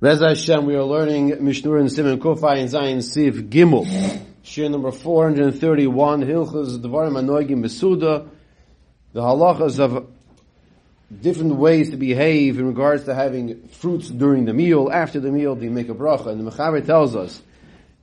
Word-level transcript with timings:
Rez 0.00 0.20
Hashem, 0.20 0.64
we 0.64 0.76
are 0.76 0.84
learning 0.84 1.44
Mishnah 1.44 1.68
Berurah 1.68 1.90
Simon 1.90 2.20
Kufay 2.20 2.60
and 2.60 2.70
Zayin 2.70 3.02
Sif 3.02 3.34
Gimel. 3.34 3.84
Shir 4.44 4.68
number 4.68 4.92
431, 4.92 6.22
Hilchas 6.22 6.78
Devarim 6.80 7.14
Anoigim 7.14 7.64
Besuda. 7.64 8.28
The 9.12 9.20
halachas 9.20 9.80
of 9.80 10.06
different 11.20 11.56
ways 11.56 11.90
to 11.90 11.96
behave 11.96 12.60
in 12.60 12.68
regards 12.68 13.06
to 13.06 13.14
having 13.16 13.66
fruits 13.70 14.08
during 14.08 14.44
the 14.44 14.52
meal, 14.52 14.88
after 14.88 15.18
the 15.18 15.32
meal, 15.32 15.56
do 15.56 15.68
make 15.68 15.88
a 15.88 15.94
bracha? 15.94 16.28
And 16.28 16.46
the 16.46 16.48
Mechaber 16.48 16.86
tells 16.86 17.16
us, 17.16 17.42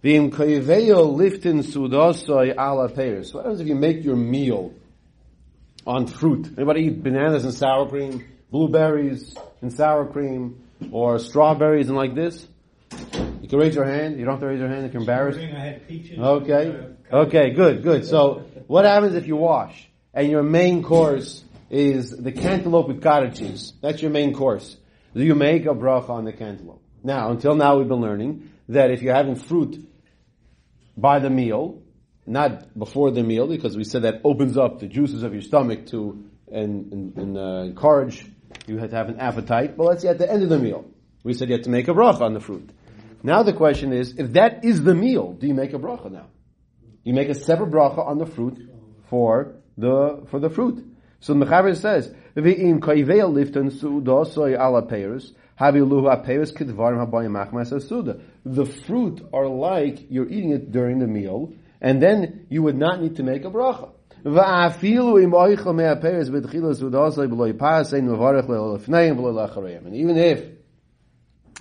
V'im 0.04 0.32
koiveyo 0.32 1.16
liftin 1.16 1.64
sudosoi 1.64 2.50
ala 2.58 2.90
peirs. 2.90 3.34
What 3.34 3.46
happens 3.46 3.62
if 3.62 3.70
you 3.70 3.76
make 3.76 4.04
your 4.04 4.18
meal 4.18 4.74
on 5.88 6.08
fruit? 6.08 6.56
Anybody 6.58 6.88
eat 6.88 7.02
bananas 7.02 7.46
and 7.46 7.54
sour 7.54 7.88
cream, 7.88 8.22
blueberries 8.52 9.34
and 9.62 9.72
sour 9.72 10.06
cream, 10.06 10.60
or 10.92 11.20
strawberries 11.20 11.88
and 11.88 11.98
like 11.98 12.16
this? 12.16 12.46
You 13.42 13.48
can 13.50 13.60
raise 13.60 13.76
your 13.76 13.86
hand. 13.86 14.18
You 14.18 14.26
don't 14.26 14.36
have 14.36 14.42
to 14.42 14.48
raise 14.48 14.60
your 14.60 14.70
hand 14.70 14.86
if 14.86 14.94
you're 14.94 15.02
embarrassed. 15.02 15.40
Okay. 16.20 16.88
Okay, 17.12 17.50
good, 17.52 17.84
good. 17.84 18.06
So, 18.06 18.46
what 18.68 18.86
happens 18.86 19.16
if 19.16 19.28
you 19.28 19.36
wash 19.36 19.88
and 20.14 20.30
your 20.30 20.42
main 20.44 20.82
course 20.82 21.44
is 21.70 22.10
the 22.10 22.32
cantaloupe 22.32 22.88
with 22.88 23.02
cottage 23.04 23.38
cheese? 23.38 23.74
That's 23.82 24.02
your 24.02 24.12
main 24.12 24.34
course. 24.34 24.76
Do 25.14 25.24
you 25.24 25.36
make 25.36 25.66
a 25.66 25.76
bracha 25.76 26.10
on 26.10 26.26
the 26.26 26.34
cantaloupe? 26.34 26.82
Now, 27.04 27.30
until 27.30 27.56
now 27.56 27.78
we've 27.78 27.88
been 27.88 28.02
learning 28.02 28.52
that 28.70 28.90
if 28.90 29.02
you're 29.04 29.14
having 29.14 29.36
fruit 29.36 29.88
by 30.98 31.20
the 31.20 31.30
meal, 31.30 31.84
not 32.26 32.78
before 32.78 33.12
the 33.12 33.22
meal, 33.22 33.48
because 33.48 33.78
we 33.78 33.84
said 33.84 34.02
that 34.02 34.22
opens 34.24 34.58
up 34.58 34.80
the 34.80 34.88
juices 34.88 35.22
of 35.22 35.34
your 35.34 35.44
stomach 35.44 35.86
to 35.88 36.26
and, 36.52 36.92
and, 36.92 37.18
and 37.18 37.38
uh, 37.38 37.64
encourage 37.66 38.26
you 38.68 38.78
had 38.78 38.90
to 38.92 38.96
have 38.96 39.10
an 39.10 39.20
appetite. 39.20 39.78
But 39.78 39.84
let's 39.86 40.02
say 40.02 40.10
at 40.10 40.18
the 40.18 40.32
end 40.32 40.44
of 40.44 40.50
the 40.50 40.60
meal, 40.60 40.86
we 41.24 41.34
said 41.34 41.50
you 41.50 41.56
have 41.56 41.64
to 41.64 41.70
make 41.70 41.88
a 41.88 41.94
bracha 41.94 42.22
on 42.22 42.34
the 42.34 42.40
fruit. 42.40 42.70
Now 43.24 43.44
the 43.44 43.54
question 43.54 43.94
is, 43.94 44.18
if 44.18 44.34
that 44.34 44.64
is 44.64 44.84
the 44.84 44.94
meal, 44.94 45.34
do 45.34 45.48
you 45.48 45.54
make 45.54 45.74
a 45.74 45.80
bracha 45.80 46.12
now? 46.12 46.28
You 47.04 47.14
make 47.14 47.30
a 47.30 47.34
separate 47.36 47.72
bracha 47.72 48.06
on 48.06 48.18
the 48.18 48.26
fruit 48.26 48.60
for 49.10 49.56
the 49.78 50.26
for 50.30 50.40
the 50.40 50.50
fruit. 50.50 50.84
So 51.20 51.34
the 51.34 51.46
Mechaber 51.46 51.76
says, 51.76 52.14
"V'im 52.36 52.80
kaiveil 52.80 53.34
lifton 53.34 53.72
suudosoy 53.72 54.54
ala 54.54 54.84
peiros 54.84 55.34
kedvarim 55.60 57.06
habayim 57.06 57.32
machmas 57.32 57.82
suda." 57.88 58.20
The 58.46 58.66
fruit 58.66 59.22
are 59.34 59.48
like 59.48 60.12
you're 60.12 60.30
eating 60.30 60.52
it 60.52 60.72
during 60.72 61.00
the 61.00 61.08
meal, 61.08 61.54
and 61.82 62.02
then 62.02 62.46
you 62.50 62.62
would 62.64 62.78
not 62.78 63.02
need 63.02 63.16
to 63.18 63.24
make 63.24 63.46
a 63.46 63.50
bracha. 63.50 63.90
And 69.86 69.96
even 69.96 70.18
if 70.18 70.44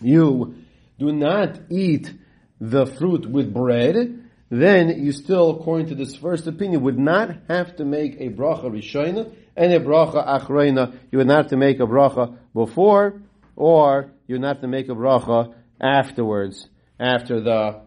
you 0.01 0.55
do 0.98 1.12
not 1.12 1.61
eat 1.69 2.11
the 2.59 2.87
fruit 2.87 3.27
with 3.27 3.53
bread, 3.53 4.19
then 4.48 5.05
you 5.05 5.12
still, 5.12 5.51
according 5.51 5.89
to 5.89 5.95
this 5.95 6.17
first 6.17 6.47
opinion, 6.47 6.81
would 6.83 6.98
not 6.98 7.37
have 7.48 7.77
to 7.77 7.85
make 7.85 8.19
a 8.19 8.31
bracha 8.31 8.65
rishona 8.65 9.31
and 9.55 9.73
a 9.73 9.81
bracha 9.81 10.27
achreina. 10.27 10.97
You 11.12 11.19
would 11.19 11.27
not 11.27 11.37
have 11.37 11.48
to 11.48 11.59
make 11.59 11.81
a 11.81 11.87
bracha 11.87 12.39
before, 12.55 13.20
or 13.57 14.11
you 14.27 14.37
would 14.37 14.42
not 14.42 14.57
have 14.57 14.62
to 14.62 14.69
make 14.69 14.89
a 14.89 14.95
bracha 14.95 15.53
afterwards, 15.83 16.67
after 16.98 17.42
the 17.42 17.83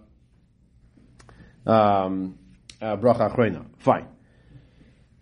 um, 1.65 2.37
uh, 2.79 2.95
bracha 2.97 3.33
achreina. 3.33 3.65
Fine. 3.79 4.16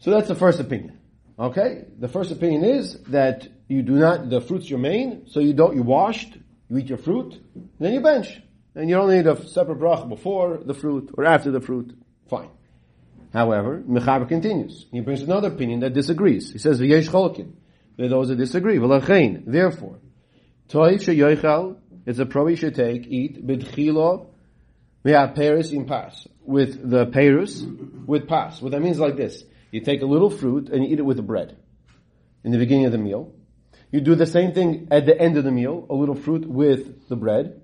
So 0.06 0.12
that's 0.12 0.28
the 0.28 0.36
first 0.36 0.60
opinion. 0.60 1.00
Okay? 1.40 1.86
The 1.98 2.08
first 2.08 2.32
opinion 2.32 2.64
is 2.64 2.94
that 3.06 3.48
you 3.68 3.82
do 3.82 3.94
not, 3.94 4.30
the 4.30 4.40
fruit's 4.40 4.70
your 4.70 4.78
main, 4.78 5.26
so 5.26 5.40
you 5.40 5.52
don't, 5.52 5.76
you 5.76 5.82
washed, 5.82 6.38
you 6.70 6.78
eat 6.78 6.90
your 6.90 7.00
fruit, 7.00 7.42
then 7.80 7.92
you 7.92 8.02
bench. 8.02 8.40
And 8.76 8.88
you 8.88 8.98
don't 8.98 9.10
need 9.10 9.26
a 9.26 9.36
separate 9.48 9.80
bracha 9.80 10.08
before 10.08 10.60
the 10.64 10.76
fruit 10.76 11.10
or 11.18 11.26
after 11.26 11.50
the 11.50 11.60
fruit. 11.60 11.98
Fine. 12.30 12.50
However, 13.34 13.82
Mechaber 13.82 14.30
continues. 14.30 14.86
He 14.92 15.00
brings 15.00 15.24
another 15.24 15.48
opinion 15.48 15.80
that 15.80 15.94
disagrees. 15.94 16.52
He 16.52 16.60
says, 16.60 16.80
V'yesh 16.80 17.10
cholokin. 17.10 17.54
There 17.98 18.06
are 18.06 18.10
those 18.10 18.28
that 18.28 18.36
disagree. 18.36 18.78
V'lachein. 18.78 19.42
Therefore, 19.48 19.98
toiv 20.70 21.00
sheyoichal, 21.00 21.78
it's 22.06 22.20
a 22.20 22.28
pro 22.28 22.46
you 22.46 22.58
should 22.58 22.76
take, 22.76 23.08
eat, 23.08 23.44
b'dchilo, 23.44 24.28
me'ah 25.04 25.34
peris 25.36 25.72
in 25.72 25.86
pas. 25.86 26.28
With 26.44 26.92
the 26.92 27.08
perus, 27.08 28.06
with 28.06 28.28
pas. 28.28 28.62
What 28.62 28.72
that 28.74 28.84
means 28.84 29.00
like 29.00 29.16
this. 29.16 29.44
You 29.76 29.82
take 29.82 30.02
a 30.02 30.06
little 30.06 30.30
fruit 30.30 30.70
and 30.70 30.86
you 30.86 30.94
eat 30.94 31.00
it 31.00 31.06
with 31.06 31.18
the 31.18 31.24
bread. 31.24 31.58
In 32.46 32.54
the 32.54 32.58
beginning 32.58 32.86
of 32.86 32.94
the 32.94 32.98
meal. 32.98 33.34
You 33.92 34.00
do 34.00 34.16
the 34.16 34.26
same 34.26 34.54
thing 34.54 34.88
at 34.90 35.06
the 35.06 35.20
end 35.20 35.38
of 35.38 35.44
the 35.44 35.52
meal, 35.52 35.86
a 35.90 35.94
little 35.94 36.16
fruit 36.16 36.48
with 36.48 37.10
the 37.10 37.18
bread. 37.18 37.60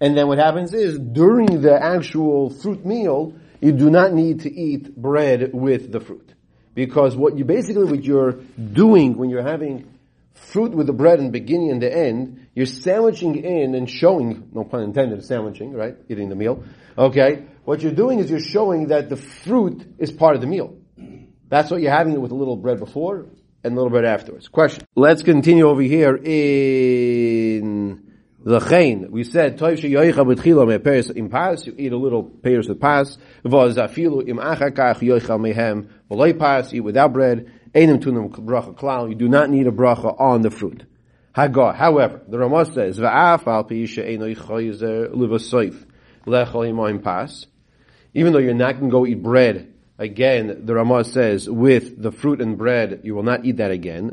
And 0.00 0.16
then 0.16 0.26
what 0.26 0.38
happens 0.38 0.72
is, 0.72 0.98
during 0.98 1.60
the 1.60 1.78
actual 1.78 2.48
fruit 2.48 2.86
meal, 2.86 3.34
you 3.60 3.72
do 3.72 3.90
not 3.90 4.14
need 4.14 4.40
to 4.40 4.50
eat 4.50 4.96
bread 4.96 5.50
with 5.52 5.92
the 5.92 6.00
fruit. 6.00 6.32
Because 6.74 7.14
what 7.14 7.36
you 7.36 7.44
basically, 7.44 7.84
what 7.84 8.04
you're 8.04 8.40
doing 8.56 9.18
when 9.18 9.28
you're 9.28 9.46
having 9.46 9.86
fruit 10.32 10.72
with 10.72 10.86
the 10.86 10.94
bread 10.94 11.18
in 11.18 11.26
the 11.26 11.30
beginning 11.30 11.72
and 11.72 11.82
the 11.82 11.94
end, 11.94 12.46
you're 12.54 12.64
sandwiching 12.64 13.36
in 13.36 13.74
and 13.74 13.90
showing, 13.90 14.48
no 14.54 14.64
pun 14.64 14.82
intended, 14.82 15.22
sandwiching, 15.26 15.74
right? 15.74 15.94
Eating 16.08 16.30
the 16.30 16.36
meal. 16.36 16.64
Okay? 16.96 17.44
What 17.66 17.82
you're 17.82 17.92
doing 17.92 18.18
is 18.18 18.30
you're 18.30 18.40
showing 18.40 18.86
that 18.86 19.10
the 19.10 19.16
fruit 19.16 19.96
is 19.98 20.10
part 20.10 20.36
of 20.36 20.40
the 20.40 20.46
meal. 20.46 20.79
That's 21.50 21.68
what 21.68 21.82
you're 21.82 21.90
having 21.90 22.14
it 22.14 22.20
with 22.20 22.30
a 22.30 22.36
little 22.36 22.56
bread 22.56 22.78
before 22.78 23.26
and 23.64 23.72
a 23.72 23.76
little 23.76 23.90
bread 23.90 24.04
afterwards. 24.04 24.46
Question. 24.46 24.86
Let's 24.94 25.24
continue 25.24 25.68
over 25.68 25.82
here 25.82 26.16
in 26.16 28.04
L'chein, 28.44 29.10
we 29.10 29.24
said, 29.24 29.58
Toiv 29.58 29.78
sheyoicha 29.78 30.14
b'tchila 30.14 30.66
me'peres 30.66 31.14
im 31.14 31.28
pas, 31.28 31.66
you 31.66 31.74
eat 31.76 31.92
a 31.92 31.96
little 31.96 32.22
pears 32.22 32.68
with 32.68 32.80
pas, 32.80 33.18
v'oz 33.44 33.76
afilu 33.76 34.26
im 34.28 34.38
achakach 34.38 35.00
yoicha 35.00 35.38
mehem 35.38 35.88
v'loi 36.08 36.38
pas, 36.38 36.72
eat 36.72 36.80
without 36.80 37.12
bread, 37.12 37.52
einim 37.74 38.00
tunam 38.00 38.30
bracha 38.30 38.72
klal, 38.74 39.08
you 39.08 39.16
do 39.16 39.28
not 39.28 39.50
need 39.50 39.66
a 39.66 39.72
bracha 39.72 40.18
on 40.20 40.42
the 40.42 40.50
fruit. 40.50 40.84
Hagah, 41.36 41.74
however, 41.74 42.22
the 42.28 42.38
Ramah 42.38 42.66
says, 42.66 42.96
v'af 42.96 43.46
al 43.48 43.64
pi 43.64 43.84
she'enoi 43.86 44.36
choyzer 44.36 45.12
livasoif, 45.12 45.84
lechol 46.26 47.02
pas, 47.02 47.46
even 48.14 48.32
though 48.32 48.38
you're 48.38 48.54
not 48.54 48.78
going 48.78 48.90
to 48.90 48.92
go 48.92 49.04
eat 49.04 49.20
bread 49.20 49.74
again, 50.00 50.62
the 50.64 50.74
Ramah 50.74 51.04
says, 51.04 51.48
with 51.48 52.02
the 52.02 52.10
fruit 52.10 52.40
and 52.40 52.56
bread, 52.56 53.02
you 53.04 53.14
will 53.14 53.22
not 53.22 53.44
eat 53.44 53.58
that 53.58 53.70
again 53.70 54.10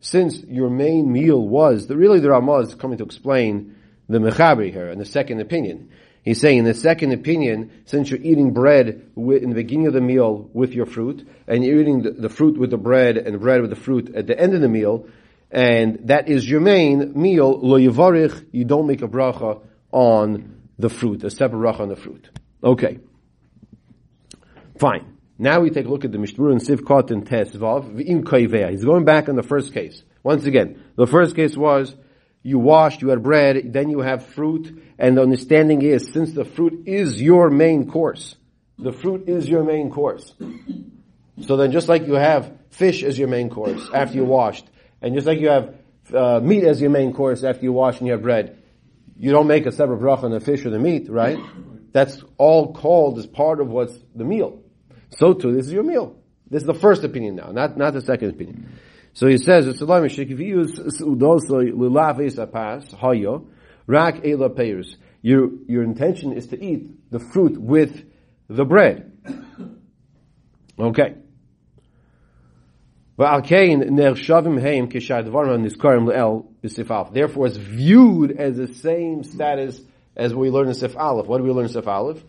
since 0.00 0.42
your 0.42 0.68
main 0.68 1.12
meal 1.12 1.40
was, 1.40 1.86
the, 1.86 1.96
really 1.96 2.18
the 2.18 2.30
Ramah 2.30 2.58
is 2.58 2.74
coming 2.74 2.98
to 2.98 3.04
explain 3.04 3.76
the 4.08 4.18
Mechaber 4.18 4.70
here, 4.70 4.90
and 4.90 5.00
the 5.00 5.06
second 5.06 5.40
opinion. 5.40 5.90
He's 6.24 6.40
saying 6.40 6.58
in 6.58 6.64
the 6.64 6.74
second 6.74 7.12
opinion, 7.12 7.70
since 7.84 8.10
you're 8.10 8.20
eating 8.20 8.52
bread 8.52 9.10
in 9.16 9.48
the 9.48 9.54
beginning 9.54 9.86
of 9.86 9.92
the 9.92 10.00
meal 10.00 10.50
with 10.52 10.72
your 10.72 10.86
fruit, 10.86 11.26
and 11.46 11.64
you're 11.64 11.80
eating 11.80 12.02
the, 12.02 12.10
the, 12.10 12.28
fruit 12.28 12.58
with 12.58 12.70
the 12.70 12.76
bread 12.76 13.16
and 13.16 13.38
bread 13.40 13.60
with 13.60 13.70
the 13.70 13.76
fruit 13.76 14.14
at 14.16 14.26
the 14.26 14.38
end 14.38 14.54
of 14.54 14.60
the 14.60 14.68
meal, 14.68 15.06
and 15.52 16.08
that 16.08 16.28
is 16.28 16.48
your 16.48 16.60
main 16.60 17.12
meal, 17.20 17.60
lo 17.60 17.76
you 17.76 18.64
don't 18.64 18.86
make 18.88 19.02
a 19.02 19.08
bracha 19.08 19.60
on 19.92 20.61
the 20.78 20.88
fruit, 20.88 21.24
a 21.24 21.30
separate 21.30 21.58
bracha 21.58 21.80
on 21.80 21.88
the 21.88 21.96
fruit. 21.96 22.28
Okay. 22.62 22.98
Fine. 24.78 25.18
Now 25.38 25.60
we 25.60 25.70
take 25.70 25.86
a 25.86 25.88
look 25.88 26.04
at 26.04 26.12
the 26.12 26.18
Mishnah 26.18 26.48
and 26.48 26.60
Sivkot 26.60 27.10
and 27.10 27.26
Tesvav, 27.26 27.94
V'im 27.94 28.22
Koivea. 28.22 28.70
He's 28.70 28.84
going 28.84 29.04
back 29.04 29.28
on 29.28 29.36
the 29.36 29.42
first 29.42 29.72
case. 29.72 30.02
Once 30.22 30.44
again, 30.44 30.82
the 30.96 31.06
first 31.06 31.34
case 31.34 31.56
was, 31.56 31.94
you 32.42 32.58
washed, 32.58 33.02
you 33.02 33.08
had 33.08 33.22
bread, 33.22 33.72
then 33.72 33.88
you 33.88 34.00
have 34.00 34.26
fruit, 34.26 34.82
and 34.98 35.16
the 35.16 35.22
understanding 35.22 35.82
is, 35.82 36.12
since 36.12 36.32
the 36.32 36.44
fruit 36.44 36.84
is 36.86 37.20
your 37.20 37.50
main 37.50 37.90
course, 37.90 38.36
the 38.78 38.92
fruit 38.92 39.28
is 39.28 39.48
your 39.48 39.64
main 39.64 39.90
course. 39.90 40.32
So 41.40 41.56
then 41.56 41.72
just 41.72 41.88
like 41.88 42.06
you 42.06 42.14
have 42.14 42.52
fish 42.70 43.02
as 43.02 43.18
your 43.18 43.28
main 43.28 43.50
course 43.50 43.88
after 43.92 44.16
you 44.16 44.24
washed, 44.24 44.66
and 45.00 45.14
just 45.14 45.26
like 45.26 45.40
you 45.40 45.48
have 45.48 45.74
uh, 46.14 46.40
meat 46.40 46.64
as 46.64 46.80
your 46.80 46.90
main 46.90 47.12
course 47.12 47.42
after 47.42 47.62
you 47.64 47.72
wash 47.72 47.98
and 47.98 48.06
you 48.06 48.12
have 48.12 48.22
bread, 48.22 48.61
you 49.22 49.30
don't 49.30 49.46
make 49.46 49.66
a 49.66 49.70
separate 49.70 50.00
bracha 50.00 50.24
on 50.24 50.32
the 50.32 50.40
fish 50.40 50.66
or 50.66 50.70
the 50.70 50.80
meat, 50.80 51.08
right? 51.08 51.38
That's 51.92 52.20
all 52.38 52.74
called 52.74 53.20
as 53.20 53.26
part 53.28 53.60
of 53.60 53.68
what's 53.68 53.96
the 54.16 54.24
meal. 54.24 54.64
So 55.10 55.32
too, 55.32 55.54
this 55.54 55.66
is 55.68 55.72
your 55.72 55.84
meal. 55.84 56.16
This 56.50 56.62
is 56.62 56.66
the 56.66 56.74
first 56.74 57.04
opinion 57.04 57.36
now, 57.36 57.52
not, 57.52 57.76
not 57.76 57.92
the 57.92 58.00
second 58.00 58.30
opinion. 58.30 58.80
So 59.12 59.28
he 59.28 59.38
says, 59.38 59.68
if 59.68 59.80
you 59.80 60.36
use 60.36 60.76
uh, 60.76 60.84
hayo, 63.00 63.46
rak 63.86 64.26
ela 64.26 64.50
peirs. 64.50 64.96
Your, 65.22 65.50
your 65.68 65.84
intention 65.84 66.32
is 66.32 66.48
to 66.48 66.60
eat 66.60 67.12
the 67.12 67.20
fruit 67.20 67.56
with 67.56 68.04
the 68.48 68.64
bread. 68.64 69.12
Okay. 70.80 71.14
Therefore, 77.12 77.46
it's 77.46 77.56
viewed 77.56 78.32
as 78.32 78.56
the 78.56 78.74
same 78.74 79.24
status 79.24 79.80
as 80.16 80.34
we 80.34 80.50
learn 80.50 80.68
in 80.68 80.74
Sif 80.74 80.96
Aleph. 80.96 81.26
What 81.26 81.38
do 81.38 81.44
we 81.44 81.50
learn 81.50 81.64
in 81.64 81.72
Sif 81.72 81.86
Aleph? 81.86 82.22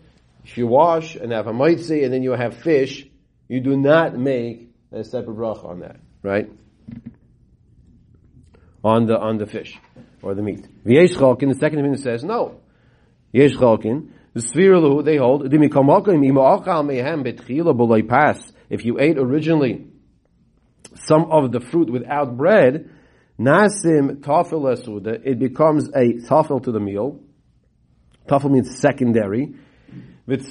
If 0.44 0.58
you 0.58 0.66
wash 0.66 1.16
and 1.16 1.32
have 1.32 1.46
a 1.46 1.52
maitzi 1.52 2.04
and 2.04 2.12
then 2.12 2.22
you 2.22 2.32
have 2.32 2.56
fish, 2.56 3.06
you 3.48 3.60
do 3.60 3.76
not 3.76 4.16
make 4.16 4.70
a 4.92 5.04
separate 5.04 5.36
bracha 5.36 5.64
on 5.64 5.80
that, 5.80 5.96
right? 6.22 6.48
on 8.84 9.06
the, 9.06 9.18
on 9.18 9.38
the 9.38 9.46
fish 9.46 9.78
or 10.22 10.34
the 10.34 10.42
meat. 10.42 10.68
V'yesh 10.84 11.16
chalkin, 11.16 11.48
the 11.48 11.58
second 11.58 11.78
opinion 11.78 11.96
says 11.96 12.22
no. 12.22 12.60
Yesh 13.32 13.54
chalkin, 13.54 14.10
the 14.34 14.40
sviralu, 14.40 15.04
they 15.04 15.16
hold, 15.16 15.46
if 18.70 18.84
you 18.84 18.98
ate 19.00 19.18
originally 19.18 19.86
some 20.94 21.30
of 21.30 21.52
the 21.52 21.60
fruit 21.60 21.90
without 21.90 22.36
bread, 22.36 22.90
nasim 23.38 24.20
tafel 24.20 25.24
it 25.24 25.38
becomes 25.38 25.88
a 25.88 26.14
tafel 26.28 26.62
to 26.64 26.72
the 26.72 26.80
meal. 26.80 27.20
Tafel 28.28 28.50
means 28.50 28.78
secondary. 28.78 29.54
And 30.26 30.42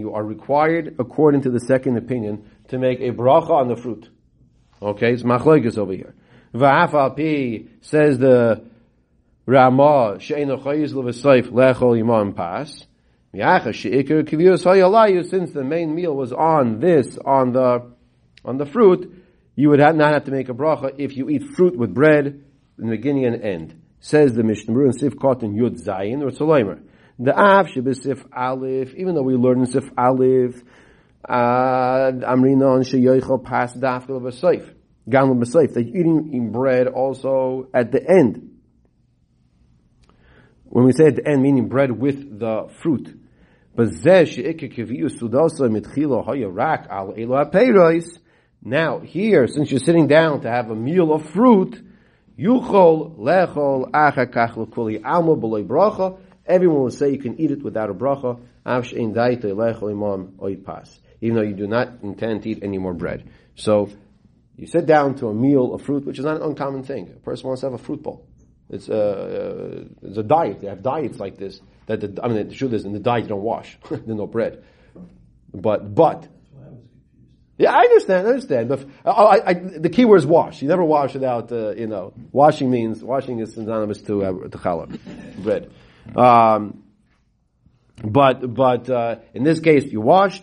you 0.00 0.12
are 0.12 0.24
required, 0.24 0.94
according 0.98 1.40
to 1.42 1.50
the 1.50 1.60
second 1.60 1.96
opinion, 1.96 2.44
to 2.68 2.78
make 2.78 3.00
a 3.00 3.12
bracha 3.12 3.50
on 3.50 3.68
the 3.68 3.76
fruit. 3.76 4.10
Okay, 4.82 5.12
it's 5.14 5.22
machloikis 5.22 5.78
over 5.78 5.94
here. 5.94 6.14
Va'afal 6.54 7.16
pi 7.16 7.64
says 7.80 8.18
the 8.18 8.62
Ramah 9.46 10.18
she'enu 10.20 10.58
chayiz 10.58 10.92
lev'seif 10.92 11.48
lechol 11.48 11.98
imam 11.98 12.34
pas. 12.34 12.86
Since 15.30 15.52
the 15.52 15.64
main 15.64 15.94
meal 15.94 16.14
was 16.14 16.32
on 16.34 16.80
this, 16.80 17.16
on 17.24 17.52
the, 17.52 17.90
on 18.44 18.58
the 18.58 18.66
fruit, 18.66 19.12
you 19.54 19.70
would 19.70 19.80
not 19.80 20.14
have 20.14 20.24
to 20.24 20.30
make 20.30 20.48
a 20.48 20.54
bracha 20.54 20.94
if 20.98 21.16
you 21.16 21.28
eat 21.28 21.44
fruit 21.54 21.76
with 21.76 21.94
bread 21.94 22.26
in 22.78 22.86
the 22.86 22.96
beginning 22.96 23.26
and 23.26 23.42
end. 23.42 23.80
Says 24.00 24.32
the 24.34 24.42
Mishnah 24.42 24.78
in 24.80 24.92
Sif 24.92 25.14
Katan 25.14 25.54
Yud 25.54 25.82
Zayin 25.82 26.22
or 26.22 26.30
Tzolaimer. 26.30 26.82
The 27.18 27.38
Av 27.38 27.68
Sif 27.68 28.24
Aleph, 28.34 28.94
even 28.94 29.14
though 29.14 29.22
we 29.22 29.34
learn 29.34 29.60
in 29.60 29.66
Sif 29.66 29.88
Aleph, 29.96 30.62
uh, 31.28 31.32
Amrina 31.32 32.74
on 32.74 32.82
Sheyoichel 32.82 33.44
pas 33.44 33.76
Dafkel 33.76 34.20
B'Seif. 34.20 34.74
Gamla 35.08 35.38
B'Seif. 35.40 35.74
They're 35.74 35.82
eating 35.82 36.30
in 36.32 36.50
bread 36.50 36.88
also 36.88 37.68
at 37.72 37.92
the 37.92 38.02
end. 38.02 38.48
When 40.64 40.84
we 40.84 40.92
say 40.92 41.06
at 41.06 41.16
the 41.16 41.28
end, 41.28 41.42
meaning 41.42 41.68
bread 41.68 41.92
with 41.92 42.40
the 42.40 42.68
fruit. 42.80 43.18
Now, 48.64 49.00
here, 49.00 49.48
since 49.48 49.70
you're 49.70 49.80
sitting 49.80 50.06
down 50.06 50.42
to 50.42 50.50
have 50.50 50.70
a 50.70 50.74
meal 50.76 51.12
of 51.12 51.28
fruit, 51.30 51.82
yuchol 52.38 53.18
lechol 53.18 53.90
achakach 53.90 54.56
l'kuli 54.56 55.02
alma 55.04 55.34
b'loy 55.34 55.66
bracha, 55.66 56.18
everyone 56.46 56.82
will 56.82 56.90
say 56.90 57.10
you 57.10 57.18
can 57.18 57.40
eat 57.40 57.50
it 57.50 57.62
without 57.62 57.90
a 57.90 57.94
bracha, 57.94 58.40
lechol 58.64 59.90
imam 59.90 60.62
pas, 60.62 61.00
even 61.20 61.36
though 61.36 61.42
you 61.42 61.54
do 61.54 61.66
not 61.66 62.02
intend 62.02 62.44
to 62.44 62.50
eat 62.50 62.60
any 62.62 62.78
more 62.78 62.94
bread. 62.94 63.28
So, 63.56 63.90
you 64.56 64.66
sit 64.68 64.86
down 64.86 65.16
to 65.16 65.28
a 65.28 65.34
meal 65.34 65.74
of 65.74 65.82
fruit, 65.82 66.04
which 66.04 66.20
is 66.20 66.24
not 66.24 66.36
an 66.36 66.42
uncommon 66.42 66.84
thing. 66.84 67.10
A 67.16 67.20
person 67.20 67.48
wants 67.48 67.62
to 67.62 67.66
have 67.66 67.74
a 67.74 67.82
fruit 67.82 68.02
bowl. 68.02 68.26
It's 68.70 68.88
a, 68.88 68.94
uh, 68.94 69.84
it's 70.02 70.18
a 70.18 70.22
diet. 70.22 70.60
They 70.60 70.68
have 70.68 70.82
diets 70.82 71.18
like 71.18 71.36
this 71.36 71.60
that 71.86 72.00
the, 72.00 72.22
I 72.22 72.28
mean, 72.28 72.48
the 72.48 72.54
truth 72.54 72.72
is, 72.72 72.84
in 72.84 72.92
the 72.92 73.00
diet 73.00 73.24
you 73.24 73.28
don't 73.30 73.42
wash. 73.42 73.76
There's 73.90 74.06
no 74.06 74.26
bread. 74.26 74.62
But, 75.52 75.94
but, 75.94 76.28
yeah, 77.62 77.72
I 77.72 77.82
understand, 77.82 78.26
I 78.26 78.30
understand. 78.30 78.68
But 78.68 78.84
I, 79.04 79.40
I, 79.46 79.54
the 79.54 79.88
key 79.88 80.04
word 80.04 80.16
is 80.16 80.26
wash. 80.26 80.62
You 80.62 80.68
never 80.68 80.82
wash 80.82 81.14
without, 81.14 81.52
uh, 81.52 81.70
you 81.76 81.86
know, 81.86 82.12
washing 82.32 82.68
means, 82.68 83.04
washing 83.04 83.38
is 83.38 83.54
synonymous 83.54 84.02
to, 84.02 84.24
uh, 84.24 84.32
to 84.48 84.58
challah, 84.58 84.98
bread. 85.44 85.70
Um, 86.16 86.82
but, 88.02 88.52
but, 88.52 88.90
uh, 88.90 89.16
in 89.32 89.44
this 89.44 89.60
case, 89.60 89.84
you 89.92 90.00
washed, 90.00 90.42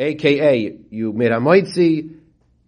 aka, 0.00 0.78
you 0.90 1.12
made 1.12 1.30
a 1.30 1.36
moitzi, 1.36 2.16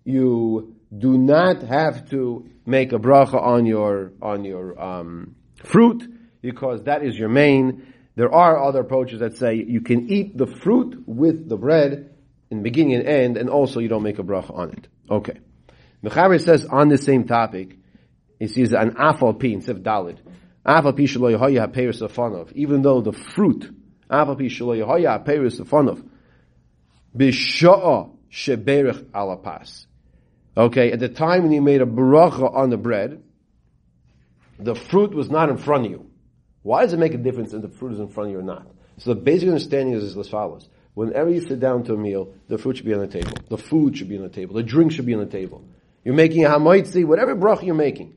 you 0.05 0.77
do 0.97 1.19
not 1.19 1.63
have 1.63 2.09
to 2.11 2.49
make 2.65 2.93
a 2.93 2.99
bracha 3.01 3.43
on 3.43 3.67
your, 3.67 4.13
on 4.23 4.45
your, 4.45 4.81
um, 4.81 5.35
fruit, 5.65 6.05
because 6.43 6.85
that 6.85 7.03
is 7.03 7.19
your 7.19 7.29
main. 7.29 7.93
There 8.15 8.33
are 8.33 8.63
other 8.63 8.83
approaches 8.83 9.19
that 9.19 9.37
say 9.37 9.55
you 9.57 9.81
can 9.81 10.09
eat 10.09 10.39
the 10.39 10.47
fruit 10.47 11.03
with 11.09 11.49
the 11.49 11.57
bread 11.57 12.14
in 12.55 12.63
beginning 12.63 12.95
and 12.95 13.07
end, 13.07 13.37
and 13.37 13.51
also 13.51 13.81
you 13.81 13.89
don't 13.89 14.03
make 14.03 14.19
a 14.19 14.23
bracha 14.23 14.57
on 14.57 14.71
it. 14.71 14.89
Okay. 15.11 15.39
Mechaber 16.03 16.41
says 16.41 16.65
on 16.67 16.89
the 16.89 16.99
same 16.99 17.25
topic, 17.25 17.77
he 18.39 18.49
sees 18.49 18.73
an 18.73 18.93
afal 18.93 19.39
pi 19.39 19.49
instead 19.49 19.77
of 19.77 19.83
dalid. 19.83 20.19
Afal 20.65 20.97
pi 20.97 21.03
shelo 21.03 21.37
yehoya 21.37 21.67
haperis 21.67 22.01
afanov. 22.01 22.53
Even 22.53 22.83
though 22.83 23.01
the 23.01 23.13
fruit, 23.13 23.71
afal 24.11 24.37
pi 24.39 24.45
shelo 24.45 24.77
yehoya 24.79 25.25
haperis 25.25 25.61
afanov, 25.61 26.07
bisha'a 27.17 28.11
sheberich 28.31 29.03
alapas. 29.11 29.87
Okay, 30.57 30.93
at 30.93 31.01
the 31.01 31.09
time 31.09 31.43
when 31.43 31.53
you 31.53 31.63
made 31.63 31.83
a 31.83 31.87
bracha 31.87 32.55
on 32.55 32.71
the 32.71 32.77
bread, 32.77 33.23
the 34.59 34.75
fruit 34.75 35.13
was 35.13 35.29
not 35.29 35.49
in 35.49 35.57
front 35.57 35.87
of 35.87 35.91
you. 35.91 36.11
Why 36.63 36.83
does 36.83 36.93
it 36.93 36.99
make 36.99 37.15
a 37.15 37.19
difference 37.19 37.53
if 37.53 37.63
the 37.63 37.69
fruit 37.69 37.93
is 37.93 37.99
in 37.99 38.09
front 38.09 38.29
of 38.29 38.33
you 38.33 38.39
or 38.39 38.43
not? 38.43 38.67
So 38.99 39.13
the 39.13 39.21
basic 39.21 39.49
understanding 39.49 39.95
is 39.95 40.17
as 40.17 40.29
follows. 40.29 40.69
Whenever 40.95 41.31
you 41.31 41.41
sit 41.41 41.59
down 41.59 41.83
to 41.85 41.95
a 41.95 41.97
meal, 41.97 42.35
the 42.49 42.57
fruit 42.57 42.77
should 42.77 42.87
be 42.87 42.95
on 42.95 43.01
the 43.01 43.09
table. 43.09 43.37
The 43.49 43.59
food 43.59 43.97
should 43.97 44.09
be 44.09 44.17
on 44.17 44.23
the 44.23 44.29
table. 44.29 44.55
The 44.55 44.63
drink 44.63 44.93
should 44.93 45.07
be 45.07 45.15
on 45.15 45.21
the 45.21 45.31
table. 45.31 45.65
You're 46.05 46.15
making 46.15 46.45
a 46.45 46.51
hamaitzi, 46.51 47.05
whatever 47.05 47.35
bracha 47.35 47.65
you're 47.65 47.75
making. 47.75 48.17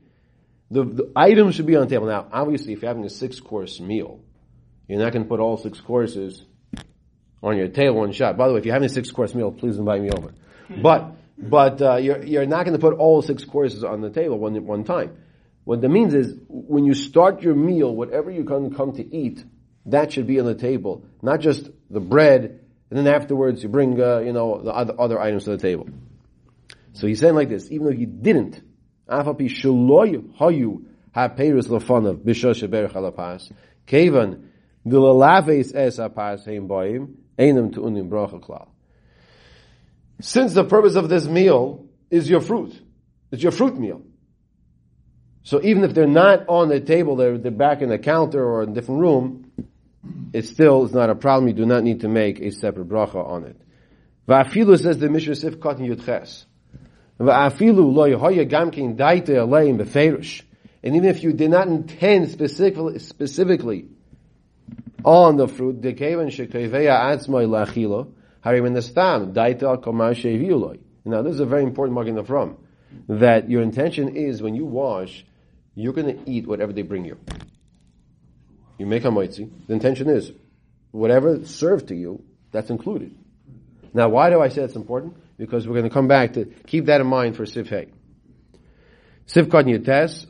The, 0.70 0.84
the 0.84 1.12
items 1.16 1.56
should 1.56 1.66
be 1.66 1.74
on 1.76 1.88
the 1.88 1.94
table. 1.94 2.06
Now, 2.06 2.26
obviously, 2.30 2.74
if 2.74 2.82
you're 2.82 2.90
having 2.90 3.04
a 3.04 3.10
six 3.10 3.40
course 3.40 3.80
meal, 3.80 4.20
you're 4.86 5.00
not 5.00 5.12
going 5.12 5.24
to 5.24 5.28
put 5.28 5.40
all 5.40 5.56
six 5.56 5.80
courses 5.80 6.44
on 7.42 7.56
your 7.56 7.68
table 7.68 7.96
one 7.96 8.12
shot. 8.12 8.36
By 8.36 8.46
the 8.46 8.54
way, 8.54 8.60
if 8.60 8.66
you're 8.66 8.74
having 8.74 8.86
a 8.86 8.92
six 8.92 9.10
course 9.10 9.34
meal, 9.34 9.50
please 9.50 9.78
invite 9.78 10.02
me 10.02 10.10
over. 10.10 10.34
But, 10.82 11.14
but, 11.38 11.80
uh, 11.80 11.96
you're, 11.96 12.22
you're 12.22 12.44
not 12.44 12.66
going 12.66 12.76
to 12.76 12.78
put 12.78 12.98
all 12.98 13.22
six 13.22 13.42
courses 13.42 13.84
on 13.84 14.02
the 14.02 14.10
table 14.10 14.38
one, 14.38 14.54
one 14.66 14.84
time. 14.84 15.16
What 15.64 15.80
that 15.80 15.88
means 15.88 16.12
is, 16.12 16.34
when 16.48 16.84
you 16.84 16.92
start 16.92 17.40
your 17.40 17.54
meal, 17.54 17.94
whatever 17.94 18.30
you 18.30 18.44
can 18.44 18.74
come 18.74 18.92
to 18.92 19.16
eat, 19.16 19.42
that 19.86 20.12
should 20.12 20.26
be 20.26 20.38
on 20.40 20.44
the 20.46 20.54
table. 20.54 21.06
Not 21.22 21.40
just 21.40 21.70
the 21.88 22.00
bread, 22.00 22.60
and 22.90 22.98
then 22.98 23.06
afterwards 23.06 23.62
you 23.62 23.68
bring, 23.68 24.00
uh, 24.00 24.18
you 24.18 24.32
know, 24.32 24.62
the 24.62 24.72
other, 24.72 24.94
other 24.98 25.20
items 25.20 25.44
to 25.44 25.50
the 25.50 25.58
table. 25.58 25.88
So 26.94 27.06
he's 27.06 27.20
saying 27.20 27.34
like 27.34 27.48
this, 27.48 27.70
even 27.70 27.86
though 27.86 27.92
he 27.92 28.06
didn't, 28.06 28.62
afapi 29.08 29.48
shaloy 29.48 30.36
hayu 30.38 30.84
v'lalaves 34.86 35.74
es 35.74 35.98
apas 35.98 36.44
heim 36.44 36.68
boim, 36.68 37.14
einam 37.38 37.72
tu'unim 37.72 38.08
bracha 38.08 38.40
klal. 38.40 38.68
Since 40.20 40.54
the 40.54 40.64
purpose 40.64 40.96
of 40.96 41.08
this 41.08 41.26
meal 41.26 41.86
is 42.10 42.28
your 42.28 42.40
fruit, 42.40 42.80
it's 43.30 43.42
your 43.42 43.52
fruit 43.52 43.78
meal. 43.78 44.02
So 45.42 45.62
even 45.62 45.84
if 45.84 45.94
they're 45.94 46.06
not 46.06 46.48
on 46.48 46.68
the 46.68 46.80
table, 46.80 47.16
they're, 47.16 47.38
they're 47.38 47.50
back 47.50 47.80
in 47.80 47.88
the 47.88 47.98
counter 47.98 48.44
or 48.44 48.62
in 48.64 48.70
a 48.70 48.74
different 48.74 49.00
room, 49.00 49.52
it 50.32 50.44
still 50.44 50.84
is 50.84 50.92
not 50.92 51.10
a 51.10 51.14
problem. 51.14 51.48
You 51.48 51.54
do 51.54 51.66
not 51.66 51.82
need 51.82 52.00
to 52.00 52.08
make 52.08 52.40
a 52.40 52.50
separate 52.50 52.88
bracha 52.88 53.26
on 53.26 53.44
it. 53.44 53.56
Va'afilu 54.28 54.78
says 54.78 54.98
the 54.98 55.08
Mishnah 55.08 55.36
Sif 55.36 55.58
Katan 55.58 55.88
Yudches. 55.88 56.44
Va'afilu 57.18 57.92
lo 57.92 58.08
yehoya 58.08 58.48
gamkin 58.48 58.96
daite 58.96 59.30
aleim 59.30 59.78
beferish. 59.78 60.42
And 60.82 60.94
even 60.94 61.08
if 61.08 61.22
you 61.22 61.32
did 61.32 61.50
not 61.50 61.66
intend 61.66 62.30
specifically, 62.30 62.98
specifically 62.98 63.86
on 65.04 65.36
the 65.36 65.48
fruit, 65.48 65.82
the 65.82 65.92
kevan 65.92 66.28
shekoiveya 66.28 67.16
atzmai 67.16 67.48
lachilo, 67.48 68.12
harim 68.42 68.66
in 68.66 68.74
the 68.74 68.82
stam, 68.82 69.32
daite 69.32 69.62
al 69.62 69.78
komar 69.78 70.78
Now 71.04 71.22
this 71.22 71.34
is 71.34 71.40
a 71.40 71.46
very 71.46 71.64
important 71.64 71.94
mark 71.94 72.06
in 72.06 72.14
the 72.14 72.24
from. 72.24 72.58
That 73.08 73.50
your 73.50 73.62
intention 73.62 74.16
is 74.16 74.42
when 74.42 74.54
you 74.54 74.66
wash, 74.66 75.24
you're 75.74 75.92
going 75.92 76.16
to 76.16 76.30
eat 76.30 76.46
whatever 76.46 76.72
they 76.72 76.82
bring 76.82 77.04
you. 77.04 77.18
You 78.78 78.86
make 78.86 79.04
a 79.04 79.08
moitzi. 79.08 79.50
The 79.66 79.72
intention 79.72 80.08
is, 80.08 80.32
whatever 80.92 81.44
served 81.44 81.88
to 81.88 81.94
you, 81.94 82.22
that's 82.52 82.70
included. 82.70 83.14
Now, 83.92 84.08
why 84.08 84.30
do 84.30 84.40
I 84.40 84.48
say 84.48 84.60
that's 84.60 84.76
important? 84.76 85.16
Because 85.36 85.66
we're 85.66 85.74
going 85.74 85.88
to 85.88 85.90
come 85.90 86.08
back 86.08 86.34
to 86.34 86.44
keep 86.66 86.86
that 86.86 87.00
in 87.00 87.06
mind 87.06 87.36
for 87.36 87.46
Sif 87.46 87.68
Sifkat 89.28 89.68
Yates, 89.68 90.26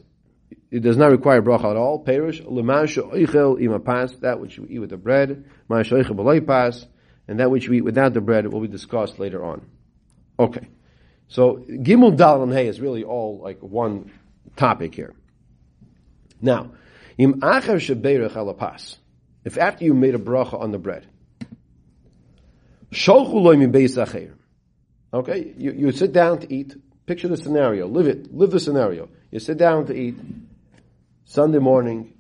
it 0.71 0.81
does 0.81 0.97
not 0.97 1.11
require 1.11 1.41
bracha 1.41 1.71
at 1.71 1.77
all. 1.77 2.01
Perish, 2.01 2.43
lemasha 2.43 3.11
oichel 3.13 3.61
imapas, 3.61 4.21
that 4.21 4.41
which 4.41 4.57
you 4.57 4.67
eat 4.69 4.81
with 4.81 4.91
the 4.91 4.97
bread, 4.97 5.45
masha 5.69 5.95
oichel 5.95 6.47
pas, 6.47 6.87
and 7.27 7.41
that 7.41 7.51
which 7.51 7.67
you 7.67 7.75
eat 7.75 7.85
without 7.85 8.13
the 8.13 8.21
bread 8.21 8.53
will 8.53 8.61
be 8.61 8.69
discussed 8.69 9.19
later 9.19 9.45
on. 9.45 9.67
Okay. 10.39 10.69
So, 11.29 11.65
Gimel 11.69 12.17
Dal 12.17 12.47
Hay 12.49 12.67
is 12.67 12.81
really 12.81 13.05
all 13.05 13.39
like 13.43 13.61
one 13.61 14.11
topic 14.57 14.95
here. 14.95 15.15
Now, 16.41 16.73
im 17.19 17.41
acher 17.41 17.79
if 19.45 19.57
after 19.57 19.85
you 19.85 19.95
made 19.95 20.15
a 20.15 20.19
bracha 20.19 20.61
on 20.61 20.73
the 20.73 20.79
bread, 20.79 21.07
Okay, 25.13 25.55
you, 25.57 25.73
you 25.73 25.93
sit 25.93 26.13
down 26.13 26.41
to 26.41 26.53
eat. 26.53 26.77
Picture 27.07 27.29
the 27.29 27.37
scenario. 27.37 27.87
Live 27.87 28.09
it. 28.09 28.35
Live 28.35 28.51
the 28.51 28.61
scenario. 28.61 29.09
You 29.31 29.39
sit 29.39 29.57
down 29.57 29.87
to 29.87 29.95
eat. 29.95 30.17
Sunday 31.25 31.59
morning. 31.59 32.15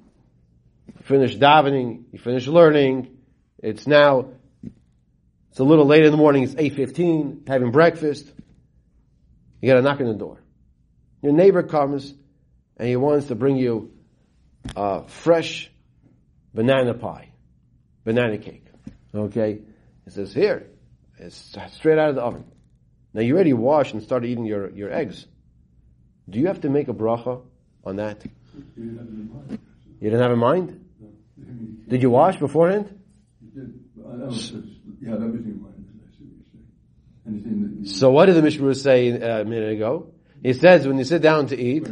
Finish 1.02 1.36
davening. 1.36 2.04
You 2.12 2.18
finish 2.18 2.46
learning. 2.46 3.18
It's 3.58 3.86
now. 3.86 4.28
It's 5.50 5.58
a 5.58 5.64
little 5.64 5.86
late 5.86 6.04
in 6.04 6.10
the 6.10 6.16
morning. 6.16 6.44
It's 6.44 6.54
eight 6.56 6.74
fifteen. 6.74 7.42
Having 7.46 7.72
breakfast. 7.72 8.32
You 9.60 9.70
got 9.70 9.78
a 9.78 9.82
knock 9.82 10.00
on 10.00 10.06
the 10.06 10.14
door. 10.14 10.40
Your 11.20 11.32
neighbor 11.32 11.62
comes 11.62 12.14
and 12.76 12.88
he 12.88 12.96
wants 12.96 13.26
to 13.26 13.34
bring 13.34 13.56
you 13.56 13.92
a 14.76 15.06
fresh 15.08 15.70
banana 16.54 16.94
pie, 16.94 17.30
banana 18.04 18.38
cake. 18.38 18.66
Okay? 19.14 19.60
it 20.06 20.12
says, 20.12 20.32
here, 20.32 20.66
it's 21.18 21.56
straight 21.72 21.98
out 21.98 22.10
of 22.10 22.14
the 22.14 22.22
oven. 22.22 22.44
Now 23.14 23.22
you 23.22 23.34
already 23.34 23.52
washed 23.52 23.94
and 23.94 24.02
started 24.02 24.28
eating 24.28 24.44
your, 24.44 24.70
your 24.70 24.92
eggs. 24.92 25.26
Do 26.28 26.38
you 26.38 26.46
have 26.48 26.60
to 26.62 26.68
make 26.68 26.88
a 26.88 26.94
bracha 26.94 27.42
on 27.84 27.96
that? 27.96 28.22
You 30.00 30.10
didn't 30.10 30.20
have 30.20 30.32
in 30.32 30.38
mind? 30.38 30.84
Did 31.88 32.02
you 32.02 32.10
wash 32.10 32.36
beforehand? 32.36 33.00
So 37.84 38.10
what 38.10 38.26
did 38.26 38.36
the 38.36 38.42
Mishnah 38.42 38.64
Berurah 38.64 38.76
say 38.76 39.12
uh, 39.12 39.40
a 39.40 39.44
minute 39.44 39.72
ago? 39.72 40.12
He 40.42 40.52
says 40.52 40.86
when 40.86 40.98
you 40.98 41.04
sit 41.04 41.22
down 41.22 41.48
to 41.48 41.58
eat, 41.58 41.88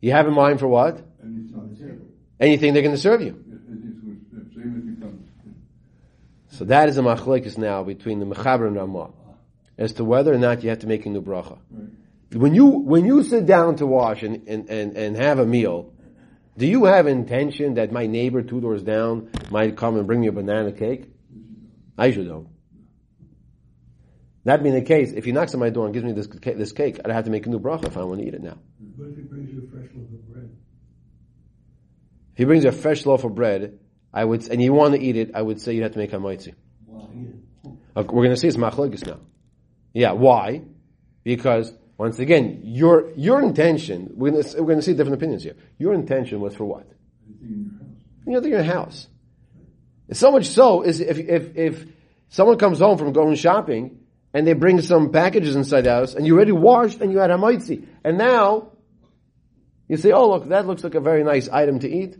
you 0.00 0.12
have 0.12 0.26
in 0.26 0.34
mind 0.34 0.60
for 0.60 0.68
what? 0.68 1.00
Anything 2.40 2.72
they're 2.72 2.82
going 2.82 2.94
to 2.94 3.00
serve 3.00 3.20
you. 3.20 3.44
So 6.48 6.64
that 6.64 6.88
is 6.88 6.98
a 6.98 7.02
machlekes 7.02 7.56
now 7.56 7.84
between 7.84 8.18
the 8.18 8.26
Mechaber 8.26 8.66
and 8.66 8.76
Ramah 8.76 9.10
as 9.78 9.94
to 9.94 10.04
whether 10.04 10.32
or 10.32 10.38
not 10.38 10.62
you 10.62 10.70
have 10.70 10.80
to 10.80 10.86
make 10.86 11.06
a 11.06 11.08
new 11.08 11.22
bracha. 11.22 11.58
When 12.32 12.54
you 12.54 12.66
when 12.66 13.06
you 13.06 13.22
sit 13.22 13.46
down 13.46 13.76
to 13.76 13.86
wash 13.86 14.22
and, 14.22 14.46
and, 14.46 14.68
and, 14.68 14.96
and 14.96 15.16
have 15.16 15.38
a 15.38 15.46
meal, 15.46 15.92
do 16.56 16.66
you 16.66 16.84
have 16.84 17.06
intention 17.06 17.74
that 17.74 17.92
my 17.92 18.06
neighbor 18.06 18.42
two 18.42 18.60
doors 18.60 18.82
down 18.82 19.30
might 19.50 19.76
come 19.76 19.96
and 19.96 20.06
bring 20.06 20.20
me 20.20 20.26
a 20.26 20.32
banana 20.32 20.72
cake? 20.72 21.10
I 21.96 22.10
should 22.10 22.28
don't. 22.28 22.48
That 24.44 24.62
being 24.62 24.74
the 24.74 24.82
case, 24.82 25.12
if 25.12 25.24
he 25.24 25.32
knocks 25.32 25.54
on 25.54 25.60
my 25.60 25.70
door 25.70 25.84
and 25.84 25.94
gives 25.94 26.04
me 26.04 26.12
this, 26.12 26.26
this 26.26 26.72
cake, 26.72 27.00
I'd 27.04 27.10
have 27.10 27.24
to 27.24 27.30
make 27.30 27.46
a 27.46 27.50
new 27.50 27.60
bracha 27.60 27.86
if 27.86 27.96
I 27.96 28.04
want 28.04 28.20
to 28.20 28.26
eat 28.26 28.34
it 28.34 28.42
now. 28.42 28.58
What 28.96 29.10
if 29.10 29.16
he 29.16 29.22
brings 29.22 29.50
you 29.50 29.66
a 29.66 29.70
fresh 29.70 29.90
loaf 29.94 30.08
of 30.12 30.32
bread? 30.32 30.50
If 32.32 32.38
he 32.38 32.44
brings 32.44 32.64
you 32.64 32.70
a 32.70 32.72
fresh 32.72 33.06
loaf 33.06 33.24
of 33.24 33.34
bread, 33.34 33.78
I 34.12 34.24
would, 34.24 34.48
and 34.48 34.62
you 34.62 34.72
want 34.72 34.94
to 34.94 35.00
eat 35.00 35.16
it, 35.16 35.32
I 35.34 35.42
would 35.42 35.60
say 35.60 35.74
you'd 35.74 35.82
have 35.82 35.92
to 35.92 35.98
make 35.98 36.12
a 36.12 36.20
mitzi. 36.20 36.54
Why? 36.86 37.06
We're 37.94 38.04
going 38.04 38.30
to 38.30 38.36
see 38.36 38.48
it's 38.48 38.56
machlokes 38.56 39.06
now. 39.06 39.20
Yeah, 39.92 40.12
why? 40.12 40.62
Because 41.24 41.72
once 41.98 42.18
again, 42.18 42.62
your 42.64 43.10
your 43.12 43.42
intention. 43.42 44.12
We're 44.14 44.30
going, 44.30 44.42
to, 44.42 44.56
we're 44.60 44.68
going 44.68 44.78
to 44.78 44.82
see 44.82 44.94
different 44.94 45.14
opinions 45.14 45.42
here. 45.42 45.56
Your 45.78 45.92
intention 45.92 46.40
was 46.40 46.54
for 46.54 46.64
what? 46.64 46.86
Anything 48.26 48.44
in 48.44 48.50
your 48.50 48.62
house. 48.62 49.06
So 50.12 50.32
much 50.32 50.46
so 50.46 50.82
is 50.82 51.00
if 51.00 51.18
if 51.18 51.56
if 51.56 51.86
someone 52.28 52.58
comes 52.58 52.78
home 52.78 52.96
from 52.98 53.12
going 53.12 53.34
shopping 53.34 54.00
and 54.32 54.46
they 54.46 54.54
bring 54.54 54.80
some 54.80 55.10
packages 55.10 55.56
inside 55.56 55.82
the 55.82 55.90
house 55.90 56.14
and 56.14 56.26
you 56.26 56.36
already 56.36 56.52
washed 56.52 57.00
and 57.00 57.12
you 57.12 57.18
had 57.18 57.30
a 57.30 57.38
mitzi 57.38 57.86
and 58.02 58.16
now 58.16 58.69
you 59.90 59.96
say, 59.96 60.12
oh 60.12 60.30
look, 60.30 60.48
that 60.50 60.68
looks 60.68 60.84
like 60.84 60.94
a 60.94 61.00
very 61.00 61.24
nice 61.24 61.48
item 61.48 61.80
to 61.80 61.90
eat. 61.90 62.16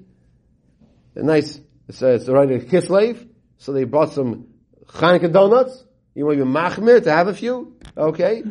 A 1.14 1.22
nice, 1.22 1.60
it's, 1.88 2.02
it's 2.02 2.28
already 2.28 2.54
a 2.56 2.58
kislev. 2.58 3.28
So 3.58 3.72
they 3.72 3.84
brought 3.84 4.12
some 4.12 4.48
Chanukah 4.86 5.32
donuts. 5.32 5.84
You 6.16 6.26
want 6.26 6.38
your 6.38 6.46
machmir 6.46 7.00
to 7.04 7.12
have 7.12 7.28
a 7.28 7.34
few? 7.34 7.76
Okay. 7.96 8.42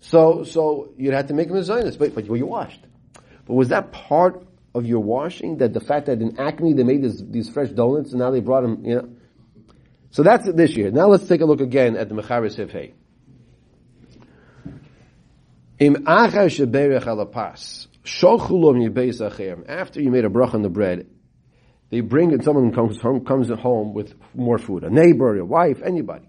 So, 0.00 0.42
so 0.42 0.92
you'd 0.96 1.14
have 1.14 1.28
to 1.28 1.34
make 1.34 1.46
them 1.46 1.56
a 1.56 1.60
mezonos, 1.60 1.96
but, 1.96 2.16
but 2.16 2.24
you 2.26 2.44
washed. 2.44 2.80
But 3.46 3.54
was 3.54 3.68
that 3.68 3.92
part 3.92 4.44
of 4.74 4.86
your 4.86 4.98
washing? 4.98 5.58
That 5.58 5.72
the 5.72 5.78
fact 5.78 6.06
that 6.06 6.20
in 6.20 6.40
Acme 6.40 6.72
they 6.72 6.82
made 6.82 7.00
this, 7.04 7.22
these 7.24 7.48
fresh 7.48 7.68
donuts 7.68 8.10
and 8.10 8.18
now 8.18 8.32
they 8.32 8.40
brought 8.40 8.62
them, 8.62 8.84
you 8.84 8.94
know? 8.96 9.08
So 10.10 10.24
that's 10.24 10.48
it 10.48 10.56
this 10.56 10.76
year. 10.76 10.90
Now 10.90 11.06
let's 11.06 11.28
take 11.28 11.42
a 11.42 11.44
look 11.44 11.60
again 11.60 11.96
at 11.96 12.08
the 12.08 12.16
Mecharis 12.16 12.56
Hefei. 12.56 12.94
After 15.80 16.48
you 20.00 20.10
made 20.10 20.24
a 20.24 20.30
brach 20.30 20.54
on 20.54 20.62
the 20.62 20.68
bread, 20.68 21.06
they 21.90 22.00
bring 22.00 22.30
it, 22.30 22.44
someone 22.44 22.72
comes 22.72 23.00
home, 23.00 23.24
comes 23.24 23.48
home 23.48 23.92
with 23.92 24.14
more 24.34 24.58
food. 24.58 24.84
A 24.84 24.90
neighbor, 24.90 25.36
a 25.36 25.44
wife, 25.44 25.82
anybody. 25.82 26.28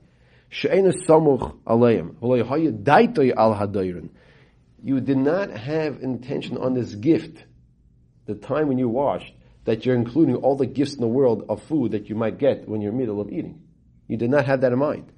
You 4.84 5.00
did 5.00 5.18
not 5.18 5.50
have 5.52 6.02
intention 6.02 6.58
on 6.58 6.74
this 6.74 6.96
gift, 6.96 7.44
the 8.25 8.36
time 8.36 8.68
when 8.68 8.78
you 8.78 8.90
washed, 8.90 9.34
that 9.66 9.86
you're 9.86 9.96
including 9.96 10.36
all 10.38 10.56
the 10.56 10.66
gifts 10.66 10.94
in 10.96 11.02
the 11.02 11.08
world 11.08 11.46
of 11.50 11.62
food 11.64 11.92
that 11.92 12.10
you 12.10 12.16
might 12.16 12.38
get 12.38 12.68
when 12.68 12.82
you're 12.82 12.92
in 12.92 12.98
the 12.98 13.04
middle 13.04 13.22
of 13.22 13.30
eating. 13.32 13.62
You 14.08 14.18
did 14.18 14.30
not 14.30 14.46
have 14.46 14.62
that 14.62 14.72
in 14.72 14.80
mind. 14.80 15.12